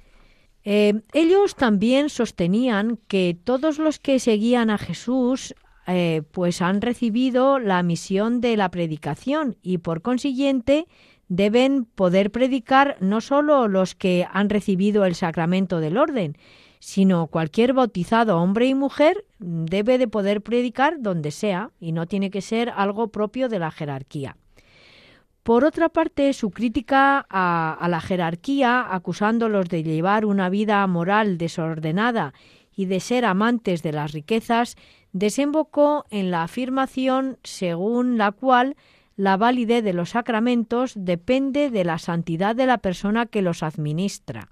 [0.63, 5.53] Eh, ellos también sostenían que todos los que seguían a Jesús
[5.85, 10.87] eh, pues han recibido la misión de la predicación y por consiguiente
[11.27, 16.39] deben poder predicar no solo los que han recibido el sacramento del orden,
[16.79, 22.29] sino cualquier bautizado hombre y mujer debe de poder predicar donde sea y no tiene
[22.29, 24.37] que ser algo propio de la jerarquía.
[25.43, 31.39] Por otra parte, su crítica a, a la jerarquía, acusándolos de llevar una vida moral
[31.39, 32.33] desordenada
[32.75, 34.77] y de ser amantes de las riquezas,
[35.13, 38.75] desembocó en la afirmación según la cual
[39.15, 44.49] la validez de los sacramentos depende de la santidad de la persona que los administra.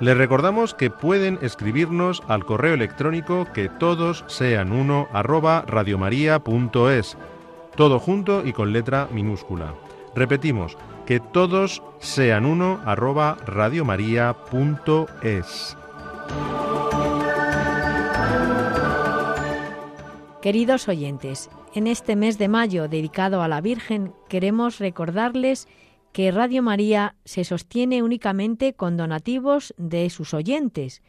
[0.00, 7.16] Les recordamos que pueden escribirnos al correo electrónico que todos sean uno arroba radiomaria.es,
[7.74, 9.74] todo junto y con letra minúscula.
[10.14, 15.76] Repetimos, que todos sean uno arroba radiomaria.es.
[20.40, 25.66] Queridos oyentes, en este mes de mayo dedicado a la Virgen, queremos recordarles
[26.12, 31.02] que Radio María se sostiene únicamente con donativos de sus oyentes.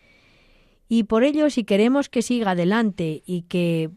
[0.87, 3.91] Y por ello, si queremos que siga adelante y que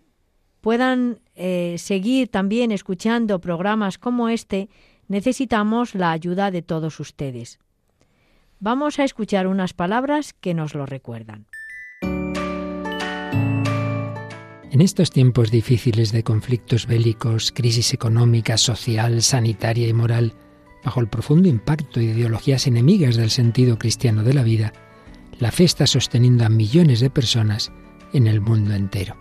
[0.60, 4.68] puedan eh, seguir también escuchando programas como este,
[5.08, 7.58] necesitamos la ayuda de todos ustedes.
[8.60, 11.46] Vamos a escuchar unas palabras que nos lo recuerdan.
[14.72, 20.32] En estos tiempos difíciles de conflictos bélicos, crisis económica, social, sanitaria y moral,
[20.84, 24.72] bajo el profundo impacto de ideologías enemigas del sentido cristiano de la vida,
[25.38, 27.72] la fe está sosteniendo a millones de personas
[28.12, 29.16] en el mundo entero.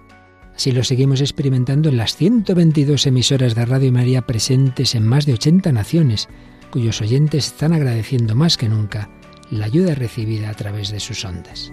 [0.56, 5.34] Así lo seguimos experimentando en las 122 emisoras de Radio María presentes en más de
[5.34, 6.30] 80 naciones,
[6.72, 9.10] cuyos oyentes están agradeciendo más que nunca
[9.50, 11.72] la ayuda recibida a través de sus ondas.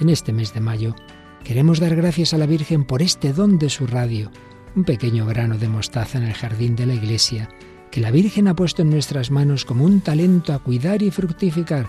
[0.00, 0.94] En este mes de mayo,
[1.44, 4.30] Queremos dar gracias a la Virgen por este don de su radio,
[4.76, 7.48] un pequeño grano de mostaza en el jardín de la iglesia,
[7.90, 11.88] que la Virgen ha puesto en nuestras manos como un talento a cuidar y fructificar,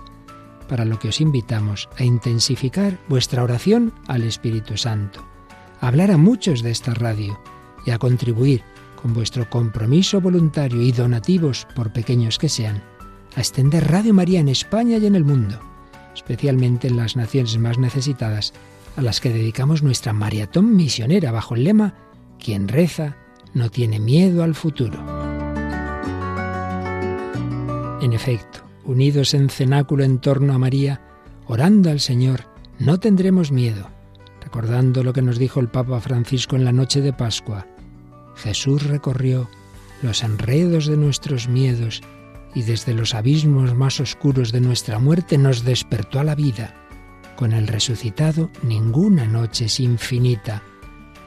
[0.67, 5.25] para lo que os invitamos a intensificar vuestra oración al Espíritu Santo,
[5.79, 7.39] a hablar a muchos de esta radio
[7.85, 8.63] y a contribuir
[9.01, 12.83] con vuestro compromiso voluntario y donativos, por pequeños que sean,
[13.35, 15.59] a extender Radio María en España y en el mundo,
[16.13, 18.53] especialmente en las naciones más necesitadas
[18.95, 21.95] a las que dedicamos nuestra maratón misionera bajo el lema
[22.43, 23.17] Quien reza
[23.53, 24.99] no tiene miedo al futuro.
[28.01, 31.01] En efecto, unidos en cenáculo en torno a María,
[31.45, 32.45] orando al Señor,
[32.79, 33.89] no tendremos miedo,
[34.43, 37.67] recordando lo que nos dijo el Papa Francisco en la noche de Pascua.
[38.35, 39.47] Jesús recorrió
[40.01, 42.01] los enredos de nuestros miedos
[42.55, 46.73] y desde los abismos más oscuros de nuestra muerte nos despertó a la vida
[47.35, 50.63] con el resucitado ninguna noche es infinita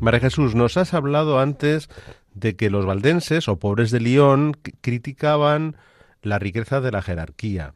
[0.00, 1.88] María Jesús, nos has hablado antes
[2.34, 5.76] de que los valdenses o pobres de León criticaban
[6.22, 7.74] la riqueza de la jerarquía.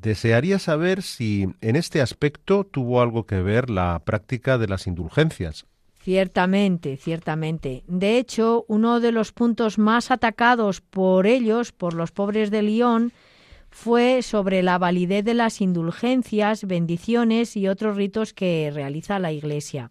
[0.00, 5.66] Desearía saber si en este aspecto tuvo algo que ver la práctica de las indulgencias,
[6.02, 7.84] Ciertamente, ciertamente.
[7.86, 13.12] De hecho, uno de los puntos más atacados por ellos, por los pobres de Lyon,
[13.68, 19.90] fue sobre la validez de las indulgencias, bendiciones y otros ritos que realiza la Iglesia.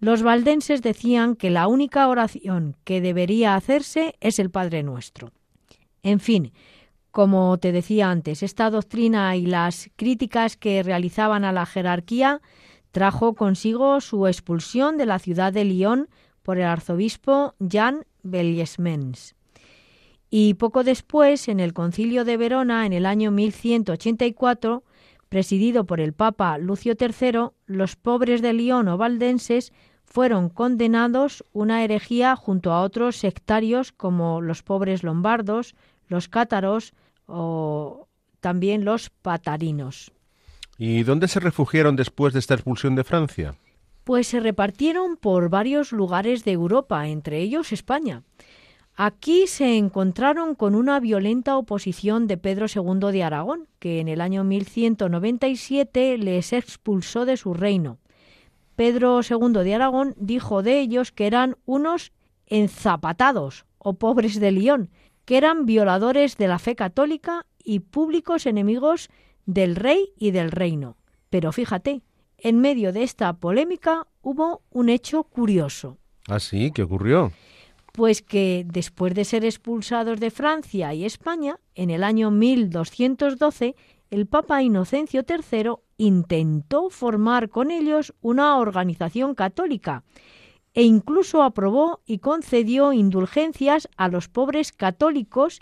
[0.00, 5.32] Los valdenses decían que la única oración que debería hacerse es el Padre Nuestro.
[6.04, 6.52] En fin,
[7.10, 12.40] como te decía antes, esta doctrina y las críticas que realizaban a la jerarquía
[12.92, 16.08] trajo consigo su expulsión de la ciudad de Lyon
[16.42, 19.34] por el arzobispo Jan Belliesmens.
[20.30, 24.84] Y poco después, en el concilio de Verona, en el año 1184,
[25.28, 29.72] presidido por el Papa Lucio III, los pobres de Lyon o valdenses
[30.10, 35.74] fueron condenados una herejía junto a otros sectarios como los pobres lombardos,
[36.08, 36.94] los cátaros
[37.26, 38.08] o
[38.40, 40.12] también los patarinos.
[40.78, 43.56] ¿Y dónde se refugiaron después de esta expulsión de Francia?
[44.04, 48.22] Pues se repartieron por varios lugares de Europa, entre ellos España.
[48.96, 54.20] Aquí se encontraron con una violenta oposición de Pedro II de Aragón, que en el
[54.20, 57.98] año 1197 les expulsó de su reino.
[58.78, 62.12] Pedro II de Aragón dijo de ellos que eran unos
[62.46, 64.90] enzapatados o pobres de León,
[65.24, 69.10] que eran violadores de la fe católica y públicos enemigos
[69.46, 70.96] del rey y del reino.
[71.28, 72.02] Pero fíjate,
[72.36, 75.98] en medio de esta polémica hubo un hecho curioso.
[76.28, 76.70] ¿Ah, sí?
[76.70, 77.32] ¿Qué ocurrió?
[77.94, 83.74] Pues que después de ser expulsados de Francia y España, en el año 1212,
[84.10, 90.04] el Papa Inocencio III intentó formar con ellos una organización católica
[90.74, 95.60] e incluso aprobó y concedió indulgencias a los pobres católicos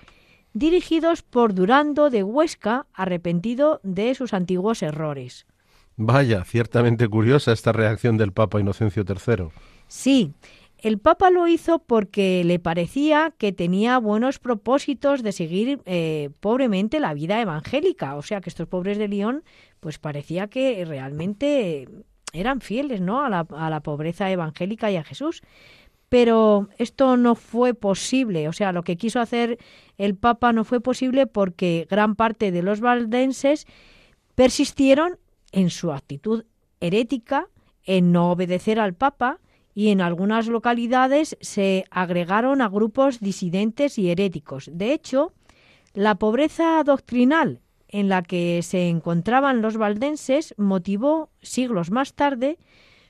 [0.52, 5.46] dirigidos por Durando de Huesca, arrepentido de sus antiguos errores.
[5.96, 9.48] Vaya, ciertamente curiosa esta reacción del Papa Inocencio III.
[9.88, 10.34] Sí,
[10.78, 17.00] el Papa lo hizo porque le parecía que tenía buenos propósitos de seguir eh, pobremente
[17.00, 18.16] la vida evangélica.
[18.16, 19.42] O sea, que estos pobres de León,
[19.80, 21.88] pues parecía que realmente
[22.32, 23.22] eran fieles ¿no?
[23.24, 25.42] a, la, a la pobreza evangélica y a Jesús.
[26.08, 28.48] Pero esto no fue posible.
[28.48, 29.58] O sea, lo que quiso hacer
[29.96, 33.66] el Papa no fue posible porque gran parte de los valdenses
[34.34, 35.18] persistieron
[35.52, 36.44] en su actitud
[36.80, 37.48] herética,
[37.84, 39.40] en no obedecer al Papa,
[39.76, 44.70] y en algunas localidades se agregaron a grupos disidentes y heréticos.
[44.72, 45.34] De hecho,
[45.92, 52.58] la pobreza doctrinal en la que se encontraban los valdenses motivó siglos más tarde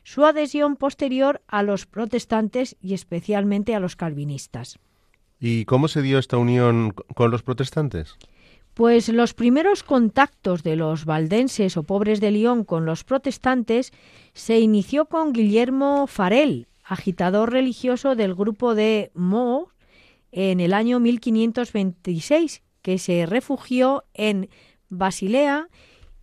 [0.02, 4.80] su adhesión posterior a los protestantes y especialmente a los calvinistas.
[5.38, 8.16] ¿Y cómo se dio esta unión con los protestantes?
[8.76, 13.90] Pues los primeros contactos de los valdenses o pobres de León con los protestantes
[14.34, 19.70] se inició con Guillermo Farel, agitador religioso del grupo de Mo
[20.30, 24.50] en el año 1526, que se refugió en
[24.90, 25.68] Basilea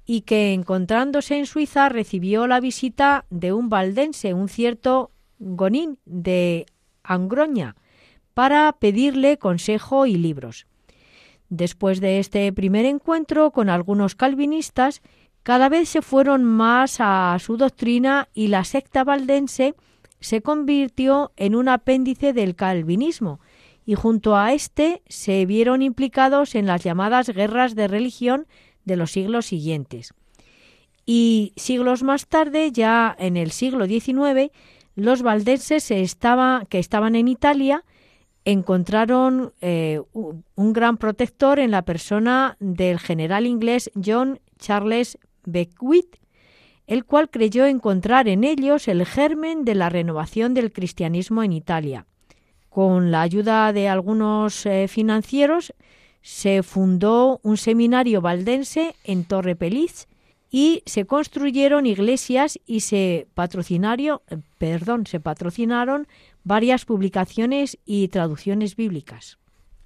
[0.06, 6.68] y que encontrándose en Suiza recibió la visita de un valdense, un cierto Gonín de
[7.02, 7.76] Angroña,
[8.36, 10.68] para pedirle consejo y libros.
[11.56, 15.04] Después de este primer encuentro con algunos calvinistas,
[15.44, 19.76] cada vez se fueron más a su doctrina y la secta valdense
[20.20, 23.40] se convirtió en un apéndice del calvinismo
[23.86, 28.48] y junto a este se vieron implicados en las llamadas guerras de religión
[28.84, 30.16] de los siglos siguientes.
[31.06, 34.50] Y siglos más tarde, ya en el siglo XIX,
[34.96, 37.84] los valdenses estaba, que estaban en Italia
[38.46, 46.18] encontraron eh, un gran protector en la persona del general inglés John Charles Beckwith,
[46.88, 52.06] el cual creyó encontrar en ellos el germen de la renovación del cristianismo en Italia.
[52.70, 55.74] Con la ayuda de algunos eh, financieros
[56.22, 60.08] se fundó un seminario valdense en Torre Peliz
[60.50, 63.28] y se construyeron iglesias y se eh,
[64.58, 66.08] perdón, se patrocinaron
[66.44, 69.38] varias publicaciones y traducciones bíblicas.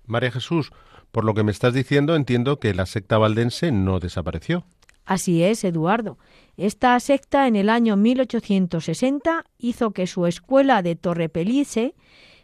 [0.06, 0.72] María Jesús,
[1.12, 4.66] por lo que me estás diciendo, entiendo que la secta valdense no desapareció.
[5.06, 6.18] Así es, Eduardo.
[6.58, 11.96] Esta secta en el año 1860 hizo que su escuela de Torrepelice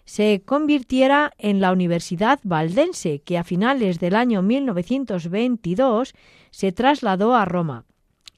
[0.06, 6.14] se convirtiera en la Universidad Valdense, que a finales del año 1922
[6.52, 7.86] se trasladó a Roma.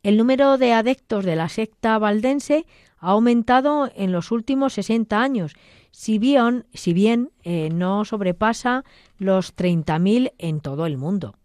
[0.03, 2.65] El número de adeptos de la secta valdense
[2.97, 5.53] ha aumentado en los últimos 60 años,
[5.91, 8.83] si bien, si bien eh, no sobrepasa
[9.17, 11.35] los 30.000 en todo el mundo.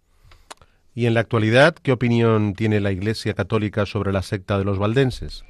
[0.94, 4.78] ¿Y en la actualidad qué opinión tiene la Iglesia Católica sobre la secta de los
[4.78, 5.44] valdenses?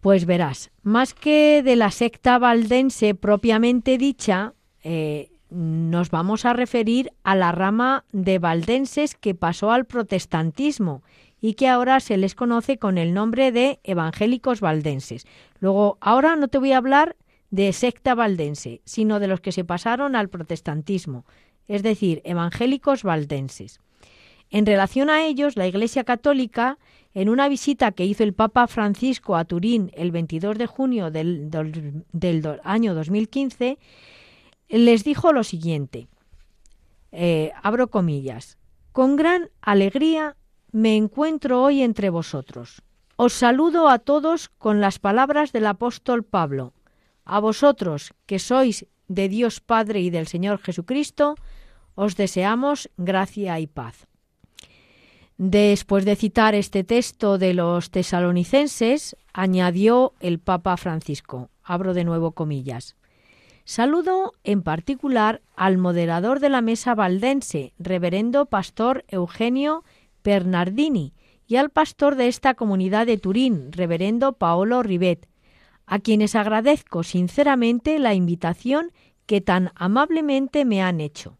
[0.00, 7.12] Pues verás, más que de la secta valdense propiamente dicha, eh, nos vamos a referir
[7.22, 11.02] a la rama de valdenses que pasó al protestantismo
[11.40, 15.26] y que ahora se les conoce con el nombre de evangélicos valdenses.
[15.58, 17.16] Luego, ahora no te voy a hablar
[17.50, 21.24] de secta valdense, sino de los que se pasaron al protestantismo,
[21.68, 23.80] es decir, evangélicos valdenses.
[24.50, 26.78] En relación a ellos, la Iglesia Católica,
[27.14, 31.50] en una visita que hizo el Papa Francisco a Turín el 22 de junio del,
[31.50, 33.78] del, año 2015,
[34.68, 36.08] les dijo lo siguiente,
[37.12, 38.58] eh, abro comillas,
[38.92, 40.36] con gran alegría
[40.72, 42.82] me encuentro hoy entre vosotros.
[43.16, 46.72] Os saludo a todos con las palabras del apóstol Pablo.
[47.24, 51.34] A vosotros, que sois de Dios Padre y del Señor Jesucristo,
[51.94, 54.06] os deseamos gracia y paz.
[55.36, 62.32] Después de citar este texto de los tesalonicenses, añadió el Papa Francisco, abro de nuevo
[62.32, 62.96] comillas,
[63.64, 69.84] Saludo en particular al moderador de la mesa valdense, reverendo pastor Eugenio
[70.22, 71.14] Bernardini,
[71.46, 75.28] y al pastor de esta comunidad de Turín, reverendo Paolo Rivet,
[75.86, 78.92] a quienes agradezco sinceramente la invitación
[79.26, 81.38] que tan amablemente me han hecho.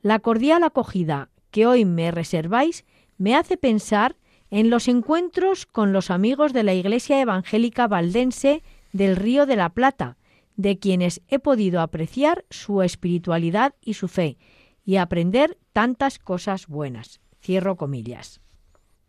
[0.00, 2.84] La cordial acogida que hoy me reserváis
[3.18, 4.16] me hace pensar
[4.50, 8.62] en los encuentros con los amigos de la Iglesia Evangélica Valdense
[8.92, 10.16] del Río de la Plata,
[10.56, 14.36] de quienes he podido apreciar su espiritualidad y su fe,
[14.84, 17.20] y aprender tantas cosas buenas.
[17.42, 18.40] Cierro comillas.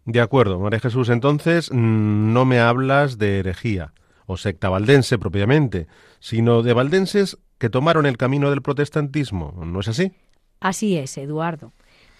[0.05, 1.09] De acuerdo, María Jesús.
[1.09, 3.93] Entonces, mm, no me hablas de herejía
[4.25, 5.88] o secta valdense propiamente,
[6.19, 10.11] sino de valdenses que tomaron el camino del protestantismo, ¿no es así?
[10.59, 11.73] Así es, Eduardo.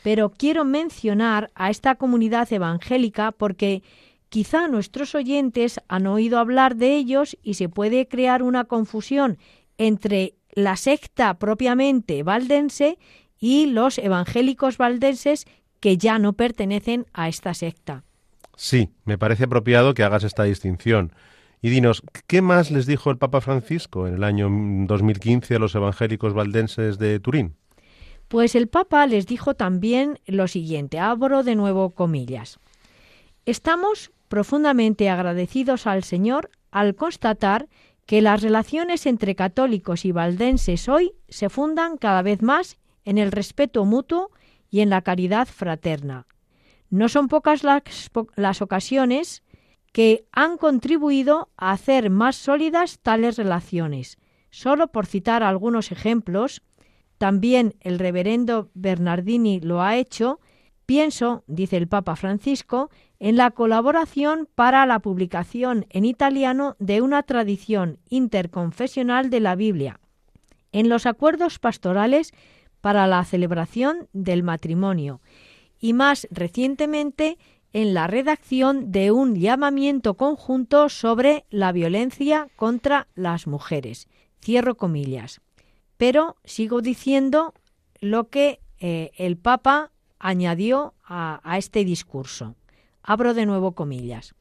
[0.04, 3.84] Pero quiero mencionar a esta comunidad evangélica porque
[4.30, 9.38] quizá nuestros oyentes han oído hablar de ellos y se puede crear una confusión
[9.78, 12.98] entre la secta propiamente valdense
[13.40, 15.46] y los evangélicos valdenses
[15.84, 18.06] que ya no pertenecen a esta secta.
[18.56, 21.12] Sí, me parece apropiado que hagas esta distinción.
[21.62, 25.76] Y dinos, ¿qué más les dijo el Papa Francisco en el año 2015 a los
[25.76, 27.58] evangélicos valdenses de Turín?
[28.30, 32.60] Pues el Papa les dijo también lo siguiente, abro de nuevo comillas.
[33.46, 37.68] Estamos profundamente agradecidos al Señor al constatar
[38.06, 43.34] que las relaciones entre católicos y valdenses hoy se fundan cada vez más en el
[43.34, 44.32] respeto mutuo
[44.74, 46.26] y en la caridad fraterna.
[46.90, 49.44] No son pocas las, ocasiones
[49.92, 54.18] que han contribuido a hacer más sólidas tales relaciones.
[54.50, 56.64] Solo por citar algunos ejemplos,
[57.20, 60.40] también el reverendo Bernardini lo ha hecho,
[60.88, 67.22] pienso, dice el Papa Francisco, en la colaboración para la publicación en italiano de una
[67.22, 70.00] tradición interconfesional de la Biblia,
[70.72, 72.34] en los acuerdos pastorales
[72.84, 75.22] para la celebración del matrimonio
[75.80, 77.38] y más recientemente
[77.72, 84.10] en la redacción de un llamamiento conjunto sobre la violencia contra las mujeres.
[84.44, 85.40] Cierro comillas.
[85.96, 87.54] Pero sigo diciendo
[88.02, 92.58] lo que eh, el Papa añadió a, a este discurso.
[93.02, 94.36] Abro de nuevo comillas.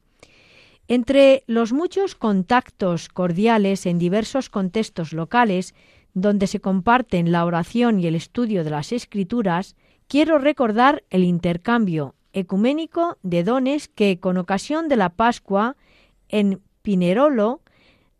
[0.89, 5.73] Entre los muchos contactos cordiales en diversos contextos locales,
[6.13, 9.75] donde se comparten la oración y el estudio de las escrituras,
[10.07, 15.75] quiero recordar el intercambio ecuménico de dones que, con ocasión de la Pascua,
[16.29, 17.61] en Pinerolo,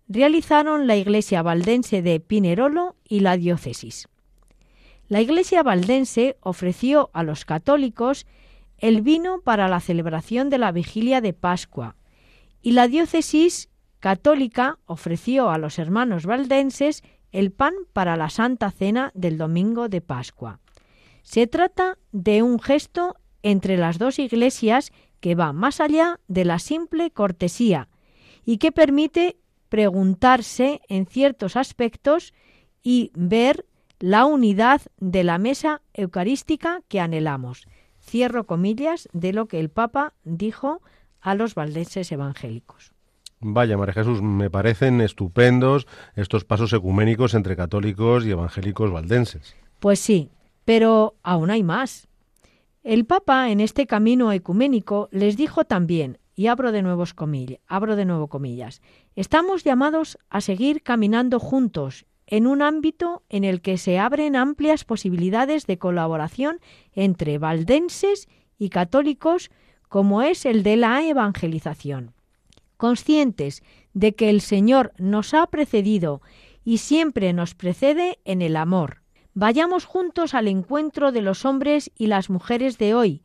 [0.08, 4.08] realizaron la Iglesia Valdense de Pinerolo y la diócesis.
[5.08, 8.26] La Iglesia Valdense ofreció a los católicos
[8.78, 11.96] el vino para la celebración de la vigilia de Pascua
[12.62, 13.70] y la diócesis
[14.00, 17.04] católica ofreció a los hermanos valdenses
[17.34, 20.62] el pan para la Santa Cena del domingo de Pascua.
[21.24, 26.60] Se trata de un gesto entre las dos iglesias que va más allá de la
[26.60, 27.90] simple cortesía
[28.46, 32.34] y que permite preguntarse en ciertos aspectos
[32.84, 33.66] y ver
[34.00, 37.66] la unidad de la mesa eucarística que anhelamos.
[38.00, 40.82] Cierro comillas de lo que el Papa dijo
[41.22, 42.93] a los valdenses evangélicos.
[43.44, 49.56] Vaya, María Jesús, me parecen estupendos estos pasos ecuménicos entre católicos y evangélicos valdenses.
[49.80, 50.30] Pues sí,
[50.66, 52.08] pero aún hay más.
[52.84, 57.14] El Papa en este camino ecuménico les dijo también, y abro de, nuevos
[57.68, 58.82] abro de nuevo comillas,
[59.16, 64.86] estamos llamados a seguir caminando juntos en un ámbito en el que se abren amplias
[64.86, 66.60] posibilidades de colaboración
[66.94, 68.28] entre valdenses
[68.58, 69.52] y católicos,
[69.90, 72.14] como es el de la evangelización.
[72.84, 73.64] Conscientes
[73.94, 76.22] de que el Señor nos ha precedido
[76.66, 79.04] y siempre nos precede en el amor.
[79.34, 83.22] Vayamos juntos al encuentro de los hombres y las mujeres de hoy,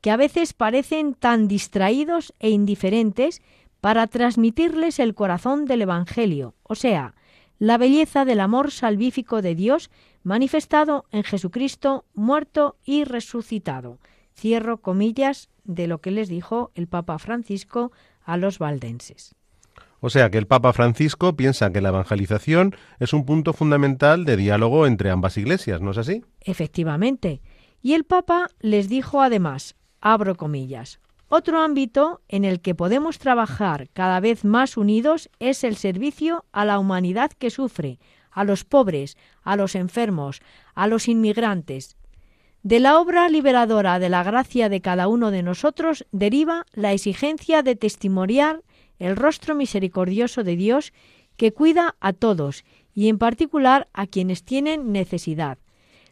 [0.00, 3.42] que a veces parecen tan distraídos e indiferentes
[3.80, 7.16] para transmitirles el corazón del Evangelio, o sea,
[7.58, 9.90] la belleza del amor salvífico de Dios
[10.22, 13.98] manifestado en Jesucristo muerto y resucitado.
[14.36, 17.90] Cierro comillas de lo que les dijo el Papa Francisco
[18.24, 19.34] a los valdenses.
[20.00, 24.36] O sea que el Papa Francisco piensa que la evangelización es un punto fundamental de
[24.36, 26.24] diálogo entre ambas iglesias, ¿no es así?
[26.40, 27.42] Efectivamente.
[27.82, 33.88] Y el Papa les dijo además, abro comillas, otro ámbito en el que podemos trabajar
[33.92, 38.00] cada vez más unidos es el servicio a la humanidad que sufre,
[38.32, 40.40] a los pobres, a los enfermos,
[40.74, 41.96] a los inmigrantes.
[42.62, 47.62] De la obra liberadora de la gracia de cada uno de nosotros deriva la exigencia
[47.62, 48.62] de testimoniar
[48.98, 50.92] el rostro misericordioso de Dios
[51.38, 55.56] que cuida a todos y en particular a quienes tienen necesidad.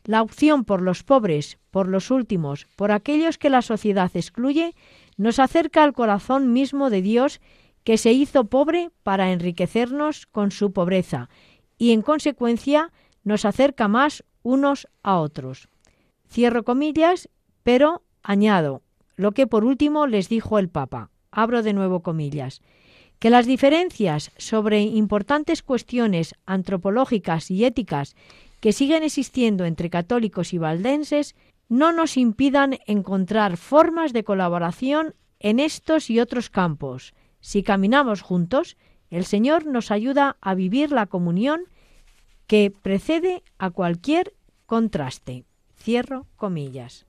[0.05, 4.75] La opción por los pobres, por los últimos, por aquellos que la sociedad excluye,
[5.19, 7.43] nos acerca al corazón mismo de Dios
[7.85, 11.29] que se hizo pobre para enriquecernos con su pobreza
[11.77, 12.91] y en consecuencia
[13.23, 15.69] nos acerca más unos a otros.
[16.29, 17.29] Cierro comillas,
[17.63, 18.83] pero añado
[19.17, 21.11] lo que por último les dijo el Papa.
[21.31, 22.63] Abro de nuevo comillas.
[23.19, 28.15] Que las diferencias sobre importantes cuestiones antropológicas y éticas
[28.61, 31.35] que siguen existiendo entre católicos y valdenses
[31.69, 37.13] no nos impidan encontrar formas de colaboración en estos y otros campos.
[37.41, 38.77] Si caminamos juntos,
[39.11, 41.63] el Señor nos ayuda a vivir la comunión
[42.47, 44.33] que precede a cualquier
[44.67, 45.45] contraste.
[45.89, 47.08] Cierro comillas.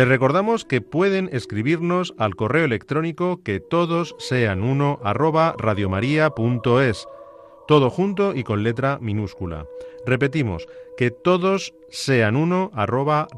[0.00, 5.54] Les recordamos que pueden escribirnos al correo electrónico que todos sean uno arroba
[7.68, 9.66] todo junto y con letra minúscula.
[10.06, 13.28] Repetimos, que todos sean uno arroba.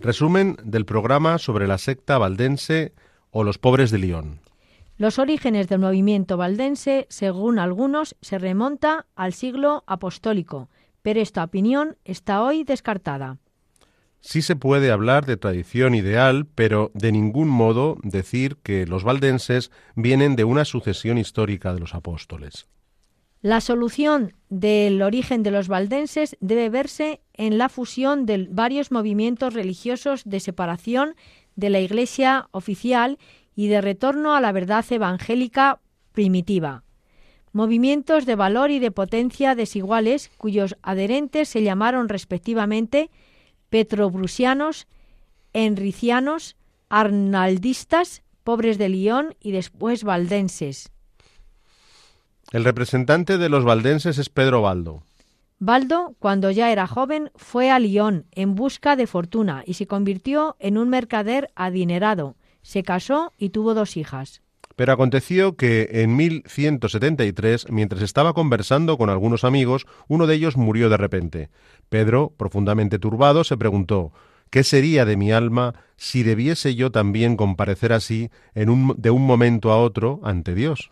[0.00, 2.94] Resumen del programa sobre la secta valdense
[3.30, 4.43] o los pobres de León.
[4.96, 10.68] Los orígenes del movimiento valdense, según algunos, se remonta al siglo apostólico,
[11.02, 13.38] pero esta opinión está hoy descartada.
[14.20, 19.70] Sí se puede hablar de tradición ideal, pero de ningún modo decir que los valdenses
[19.96, 22.66] vienen de una sucesión histórica de los apóstoles.
[23.42, 29.52] La solución del origen de los valdenses debe verse en la fusión de varios movimientos
[29.52, 31.16] religiosos de separación
[31.54, 33.18] de la Iglesia oficial
[33.54, 35.80] y de retorno a la verdad evangélica
[36.12, 36.82] primitiva.
[37.52, 43.10] Movimientos de valor y de potencia desiguales cuyos adherentes se llamaron respectivamente
[43.68, 44.86] petrobrusianos,
[45.52, 46.56] enricianos,
[46.88, 50.90] arnaldistas, pobres de Lyon y después valdenses.
[52.52, 55.02] El representante de los valdenses es Pedro Baldo.
[55.58, 60.56] Baldo, cuando ya era joven, fue a Lyon en busca de fortuna y se convirtió
[60.58, 62.36] en un mercader adinerado.
[62.64, 64.42] Se casó y tuvo dos hijas.
[64.74, 70.88] Pero aconteció que en 1173, mientras estaba conversando con algunos amigos, uno de ellos murió
[70.88, 71.50] de repente.
[71.88, 74.12] Pedro, profundamente turbado, se preguntó
[74.50, 79.26] ¿Qué sería de mi alma si debiese yo también comparecer así en un, de un
[79.26, 80.90] momento a otro ante Dios?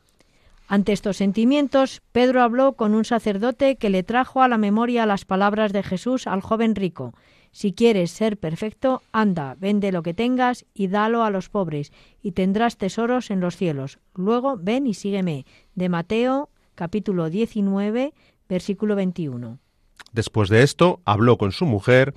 [0.69, 5.25] Ante estos sentimientos, Pedro habló con un sacerdote que le trajo a la memoria las
[5.25, 7.15] palabras de Jesús al joven rico.
[7.53, 11.93] Si quieres ser perfecto, anda, vende lo que tengas y dalo a los pobres,
[12.23, 13.99] y tendrás tesoros en los cielos.
[14.15, 15.45] Luego ven y sígueme.
[15.75, 18.15] De Mateo capítulo 19,
[18.49, 19.59] versículo 21.
[20.13, 22.15] Después de esto, habló con su mujer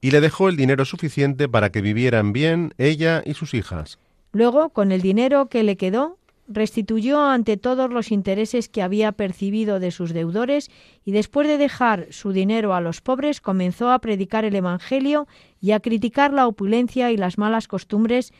[0.00, 3.98] y le dejó el dinero suficiente para que vivieran bien ella y sus hijas.
[4.32, 6.18] Luego, con el dinero que le quedó,
[6.48, 10.70] restituyó ante todos los intereses que había percibido de sus deudores
[11.04, 15.28] y después de dejar su dinero a los pobres comenzó a predicar el Evangelio
[15.60, 18.32] y a criticar la opulencia y las malas costumbres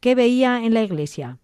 [0.00, 1.38] que veía en la Iglesia.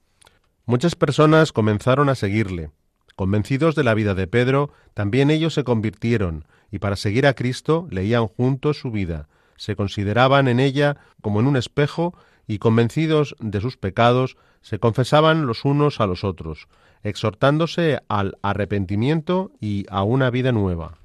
[0.64, 2.70] Muchas personas comenzaron a seguirle.
[3.16, 7.86] Convencidos de la vida de Pedro, también ellos se convirtieron y para seguir a Cristo
[7.90, 12.14] leían juntos su vida, se consideraban en ella como en un espejo
[12.46, 16.68] y convencidos de sus pecados, se confesaban los unos a los otros,
[17.02, 20.98] exhortándose al arrepentimiento y a una vida nueva.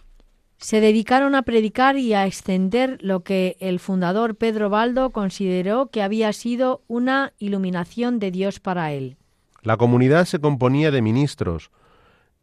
[0.59, 6.01] Se dedicaron a predicar y a extender lo que el fundador Pedro Baldo consideró que
[6.01, 9.17] había sido una iluminación de Dios para él.
[9.61, 11.69] La comunidad se componía de ministros,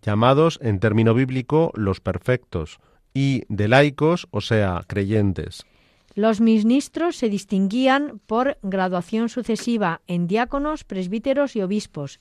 [0.03, 2.79] llamados en término bíblico los perfectos,
[3.15, 5.65] y de laicos, o sea, creyentes.
[6.15, 12.21] Los ministros se distinguían por graduación sucesiva en diáconos, presbíteros y obispos.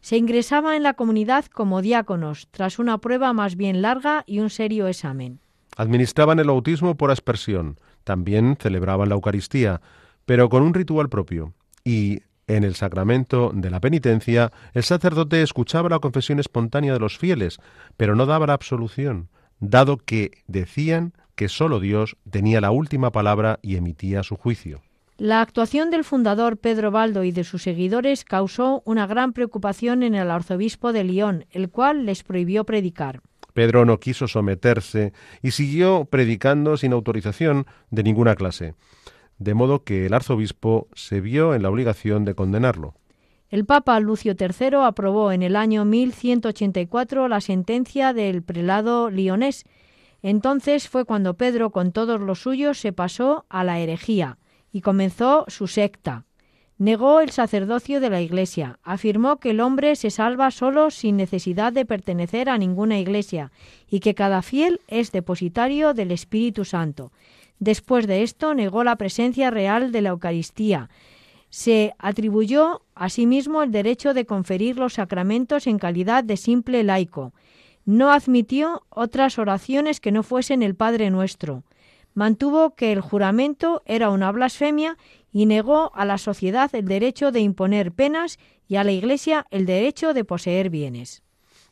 [0.00, 4.48] Se ingresaba en la comunidad como diáconos, tras una prueba más bien larga y un
[4.48, 5.40] serio examen.
[5.76, 9.82] Administraban el bautismo por aspersión, también celebraban la Eucaristía,
[10.24, 11.52] pero con un ritual propio.
[11.84, 17.18] Y en el sacramento de la penitencia, el sacerdote escuchaba la confesión espontánea de los
[17.18, 17.58] fieles,
[17.98, 19.28] pero no daba la absolución,
[19.60, 24.80] dado que decían que sólo Dios tenía la última palabra y emitía su juicio.
[25.18, 30.14] La actuación del fundador Pedro Baldo y de sus seguidores causó una gran preocupación en
[30.14, 33.22] el arzobispo de Lyon, el cual les prohibió predicar.
[33.54, 38.74] Pedro no quiso someterse y siguió predicando sin autorización de ninguna clase,
[39.38, 42.94] de modo que el arzobispo se vio en la obligación de condenarlo.
[43.48, 49.64] El Papa Lucio III aprobó en el año 1184 la sentencia del prelado lionés
[50.28, 54.38] entonces fue cuando Pedro con todos los suyos se pasó a la herejía
[54.72, 56.24] y comenzó su secta.
[56.78, 61.72] Negó el sacerdocio de la Iglesia, afirmó que el hombre se salva solo sin necesidad
[61.72, 63.52] de pertenecer a ninguna Iglesia
[63.88, 67.12] y que cada fiel es depositario del Espíritu Santo.
[67.60, 70.90] Después de esto negó la presencia real de la Eucaristía.
[71.50, 76.82] Se atribuyó a sí mismo el derecho de conferir los sacramentos en calidad de simple
[76.82, 77.32] laico
[77.86, 81.62] no admitió otras oraciones que no fuesen el Padre nuestro.
[82.14, 84.98] Mantuvo que el juramento era una blasfemia
[85.32, 89.66] y negó a la sociedad el derecho de imponer penas y a la Iglesia el
[89.66, 91.22] derecho de poseer bienes.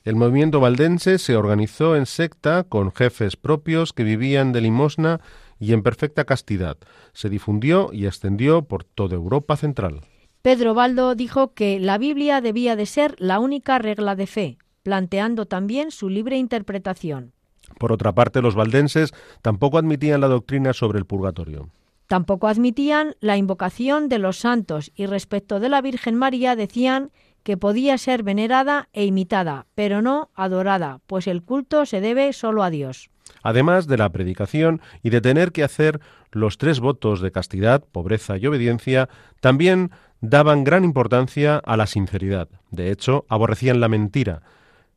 [0.05, 5.21] El movimiento valdense se organizó en secta con jefes propios que vivían de limosna
[5.59, 6.77] y en perfecta castidad.
[7.15, 10.03] Se difundió y extendió por toda Europa central.
[10.43, 15.47] Pedro Baldo dijo que la Biblia debía de ser la única regla de fe, planteando
[15.47, 17.33] también su libre interpretación.
[17.81, 19.13] Por otra parte, los valdenses
[19.43, 21.71] tampoco admitían la doctrina sobre el purgatorio.
[22.07, 27.11] Tampoco admitían la invocación de los santos y respecto de la Virgen María decían
[27.43, 32.63] que podía ser venerada e imitada, pero no adorada, pues el culto se debe solo
[32.63, 33.11] a Dios.
[33.43, 38.37] Además de la predicación y de tener que hacer los tres votos de castidad, pobreza
[38.37, 39.09] y obediencia,
[39.41, 42.49] también daban gran importancia a la sinceridad.
[42.71, 44.43] De hecho, aborrecían la mentira.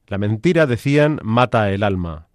[0.07, 2.27] La mentira, decían, mata el alma.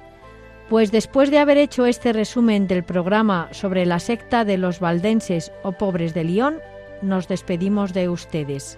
[0.68, 5.54] pues después de haber hecho este resumen del programa sobre la secta de los valdenses
[5.64, 6.58] o pobres de León,
[7.02, 8.78] nos despedimos de ustedes.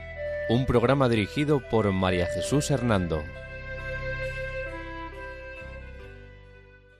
[0.51, 3.23] un programa dirigido por María Jesús Hernando.